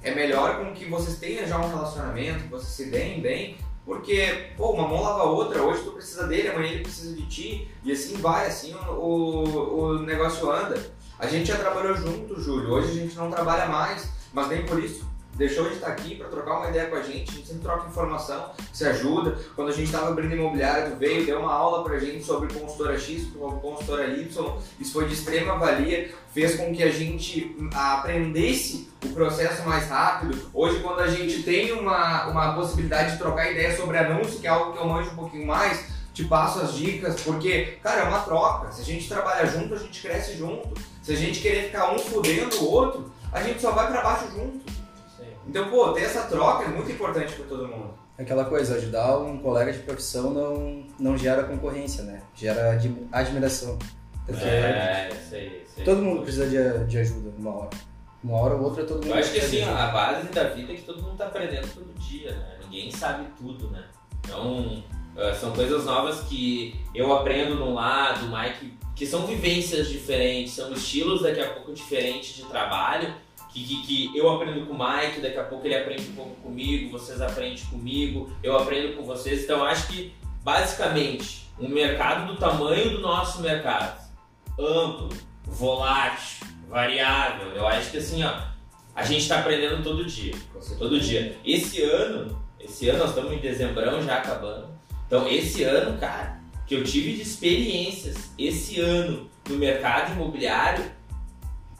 [0.01, 4.51] É melhor com que vocês tenham já um relacionamento, que vocês se deem bem, porque,
[4.55, 7.71] pô, uma mão lava a outra, hoje tu precisa dele, amanhã ele precisa de ti,
[7.83, 10.81] e assim vai, assim o, o, o negócio anda.
[11.19, 14.81] A gente já trabalhou junto, Júlio, hoje a gente não trabalha mais, mas nem por
[14.81, 17.61] isso deixou de estar aqui para trocar uma ideia com a gente, a gente sempre
[17.61, 19.37] troca informação, se ajuda.
[19.55, 22.51] Quando a gente estava abrindo imobiliária, tu veio, deu uma aula para a gente sobre
[22.51, 23.27] consultora X,
[23.61, 29.67] consultora Y, isso foi de extrema valia, fez com que a gente aprendesse o processo
[29.67, 30.49] mais rápido.
[30.53, 34.49] Hoje, quando a gente tem uma, uma possibilidade de trocar ideia sobre anúncio, que é
[34.49, 38.21] algo que eu manjo um pouquinho mais, te passo as dicas, porque, cara, é uma
[38.21, 38.71] troca.
[38.71, 40.73] Se a gente trabalha junto, a gente cresce junto.
[41.03, 44.25] Se a gente querer ficar um fudendo o outro, a gente só vai para baixo
[44.35, 44.76] junto.
[45.47, 47.93] Então, pô, ter essa troca é muito importante para todo mundo.
[48.17, 52.21] Aquela coisa, ajudar um colega de profissão não, não gera concorrência, né?
[52.35, 52.79] Gera
[53.11, 53.77] admiração.
[54.25, 55.85] Porque é, sei, sei.
[55.85, 57.69] Todo mundo precisa de, de ajuda uma hora.
[58.23, 60.75] Uma hora ou outra todo mundo Eu acho que assim, a base da vida é
[60.75, 62.57] que todo mundo está aprendendo todo dia, né?
[62.63, 63.85] Ninguém sabe tudo, né?
[64.19, 64.83] Então,
[65.15, 70.53] uh, são coisas novas que eu aprendo num lado, o Mike, que são vivências diferentes,
[70.53, 73.13] são estilos daqui a pouco diferentes de trabalho
[73.63, 76.35] que, que, que, eu aprendo com o Mike, daqui a pouco ele aprende um pouco
[76.41, 79.43] comigo, vocês aprendem comigo, eu aprendo com vocês.
[79.43, 80.13] Então acho que
[80.43, 83.99] basicamente um mercado do tamanho do nosso mercado,
[84.59, 85.09] amplo,
[85.43, 88.33] volátil, variável, eu acho que assim, ó,
[88.95, 90.33] a gente está aprendendo todo dia.
[90.77, 91.37] Todo dia.
[91.45, 94.69] Esse ano, esse ano nós estamos em dezembrão já acabando.
[95.05, 100.83] Então esse ano, cara, que eu tive de experiências esse ano no mercado imobiliário,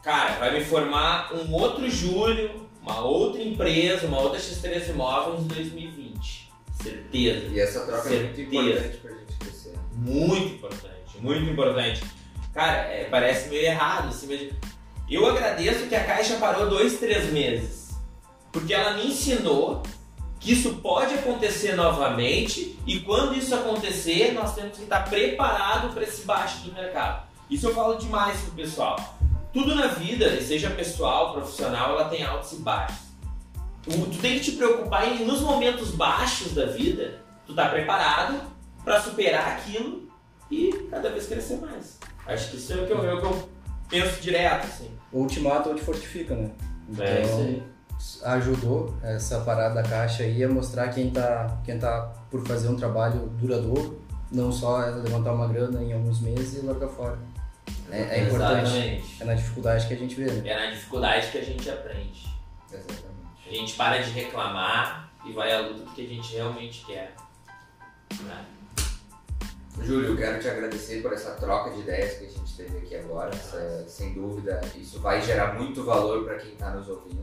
[0.08, 5.48] cara, vai me formar um outro Júlio, uma outra empresa, uma outra X3 Imóveis em
[5.48, 6.50] 2020.
[6.82, 7.46] Certeza.
[7.54, 8.56] E essa troca é muito Certeza.
[8.56, 9.74] importante pra gente crescer.
[9.92, 12.02] Muito importante, muito importante.
[12.54, 14.72] Cara, é, parece meio errado, assim, mas
[15.10, 17.90] eu agradeço que a Caixa parou dois, três meses.
[18.50, 19.82] Porque ela me ensinou
[20.40, 26.02] que isso pode acontecer novamente e quando isso acontecer, nós temos que estar preparado para
[26.02, 27.28] esse baixo do mercado.
[27.50, 29.18] Isso eu falo demais pro pessoal.
[29.52, 33.08] Tudo na vida, seja pessoal, profissional, ela tem altos e baixos.
[33.82, 38.40] Tu tem que te preocupar em, nos momentos baixos da vida, tu tá preparado
[38.84, 40.08] para superar aquilo
[40.50, 41.98] e cada vez crescer mais.
[42.26, 43.48] Acho que isso é o que eu, é o que eu
[43.88, 44.90] penso direto, assim.
[45.10, 46.50] O ultimato te fortifica, né?
[46.98, 47.62] É isso aí.
[48.24, 52.76] ajudou essa parada da caixa aí a mostrar quem tá, quem tá por fazer um
[52.76, 57.18] trabalho duradouro, não só levantar uma grana em alguns meses e largar fora.
[57.90, 58.62] É, é importante.
[58.66, 59.16] Exatamente.
[59.22, 60.48] É na dificuldade que a gente vê, né?
[60.50, 62.26] É na dificuldade que a gente aprende.
[62.72, 63.08] Exatamente.
[63.46, 67.14] A gente para de reclamar e vai à luta porque a gente realmente quer.
[68.22, 68.44] Né?
[69.82, 72.96] Júlio, eu quero te agradecer por essa troca de ideias que a gente teve aqui
[72.96, 73.30] agora.
[73.34, 77.20] Essa- sem dúvida, isso vai gerar muito valor para quem está nos ouvindo.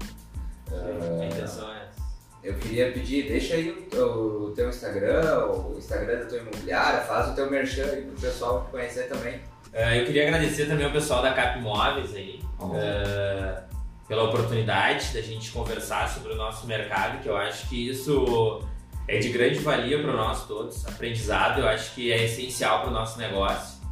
[1.22, 2.06] A intenção é essa.
[2.44, 7.30] Eu queria pedir, deixa aí o, o teu Instagram, o Instagram da tua imobiliária, faz
[7.32, 9.42] o teu merchan aí pro pessoal te conhecer também.
[9.76, 12.40] Eh, eu queria agradecer também ao pessoal da Cap Móveis aí.
[12.80, 13.64] eh,
[14.08, 18.64] pela oportunidade da gente conversar sobre o nosso mercado, que eu acho que isso
[19.08, 20.88] é de grande valia para nós todos.
[20.88, 23.84] Aprendizado, eu acho que é essencial para o nosso negócio.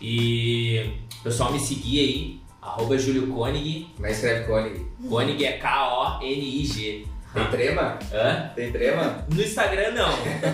[0.00, 3.94] E o pessoal me seguir aí, arroba Júlio Koenig.
[4.00, 4.84] É que escreve Koenig?
[5.08, 7.06] Koenig é K-O-N-I-G.
[7.34, 7.98] Tem trema?
[8.12, 8.52] Hã?
[8.54, 9.26] Tem trema?
[9.28, 10.10] No Instagram não,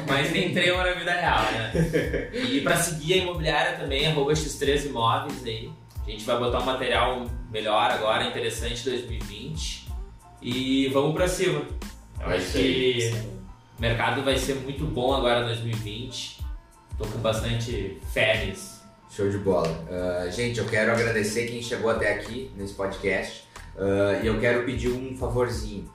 [0.08, 1.72] mas tem trema na vida real, né?
[2.32, 5.70] E para seguir a imobiliária também, arroba X3 Imóveis aí.
[6.06, 9.88] A gente vai botar um material melhor agora, interessante 2020.
[10.42, 11.62] E vamos pra cima.
[12.18, 13.14] Eu acho que
[13.78, 16.40] o mercado vai ser muito bom agora 2020.
[16.98, 18.80] Tô com bastante fé nisso.
[19.10, 19.68] Show de bola.
[19.90, 23.44] Ah, gente, eu quero agradecer quem chegou até aqui nesse podcast
[23.76, 25.90] Ah, e eu quero pedir um favorzinho.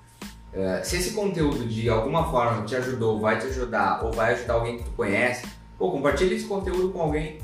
[0.55, 4.53] Ah, se esse conteúdo de alguma forma te ajudou, vai te ajudar ou vai ajudar
[4.53, 5.45] alguém que tu conhece,
[5.77, 7.39] pô, compartilha esse conteúdo com alguém.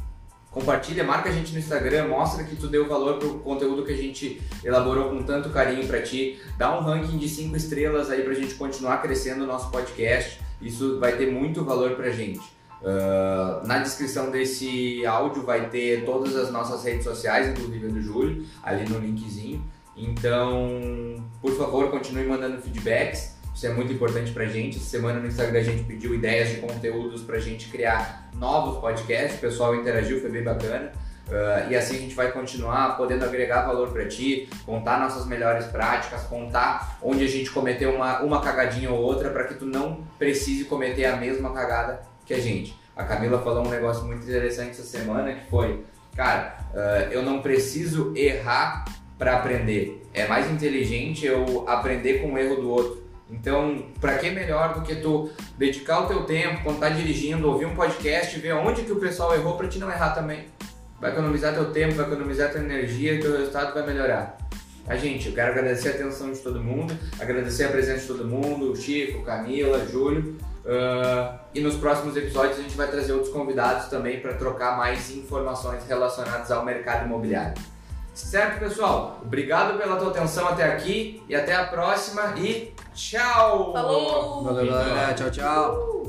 [0.49, 3.97] Compartilha, marca a gente no Instagram, mostra que tu deu valor pro conteúdo que a
[3.97, 6.41] gente elaborou com tanto carinho pra ti.
[6.57, 10.41] Dá um ranking de 5 estrelas aí pra gente continuar crescendo o nosso podcast.
[10.61, 12.41] Isso vai ter muito valor pra gente.
[12.81, 18.01] Uh, na descrição desse áudio vai ter todas as nossas redes sociais, inclusive a do
[18.01, 19.63] Júlio, ali no linkzinho.
[20.01, 23.39] Então, por favor, continue mandando feedbacks.
[23.53, 24.77] Isso é muito importante pra gente.
[24.77, 29.37] Essa semana no Instagram a gente pediu ideias de conteúdos pra gente criar novos podcasts.
[29.37, 30.91] O pessoal interagiu, foi bem bacana.
[31.27, 35.65] Uh, e assim a gente vai continuar podendo agregar valor para ti, contar nossas melhores
[35.67, 40.03] práticas, contar onde a gente cometeu uma, uma cagadinha ou outra para que tu não
[40.17, 42.75] precise cometer a mesma cagada que a gente.
[42.97, 47.41] A Camila falou um negócio muito interessante essa semana que foi, cara, uh, eu não
[47.41, 48.83] preciso errar
[49.21, 50.01] para aprender.
[50.15, 53.03] É mais inteligente eu aprender com o erro do outro.
[53.29, 55.29] Então, para que melhor do que tu
[55.59, 59.35] dedicar o teu tempo quando tá dirigindo, ouvir um podcast, ver onde que o pessoal
[59.35, 60.45] errou para te não errar também.
[60.99, 64.39] Vai economizar teu tempo, vai economizar tua energia teu resultado vai melhorar.
[64.87, 68.25] A gente, eu quero agradecer a atenção de todo mundo, agradecer a presença de todo
[68.25, 70.35] mundo, o Chico, Camila, Júlio.
[70.65, 75.11] Uh, e nos próximos episódios a gente vai trazer outros convidados também para trocar mais
[75.11, 77.53] informações relacionadas ao mercado imobiliário.
[78.13, 79.19] Certo, pessoal?
[79.23, 83.71] Obrigado pela tua atenção até aqui e até a próxima e tchau!
[83.71, 84.43] Falou!
[84.43, 85.13] Valeu, galera.
[85.13, 86.00] Tchau, tchau.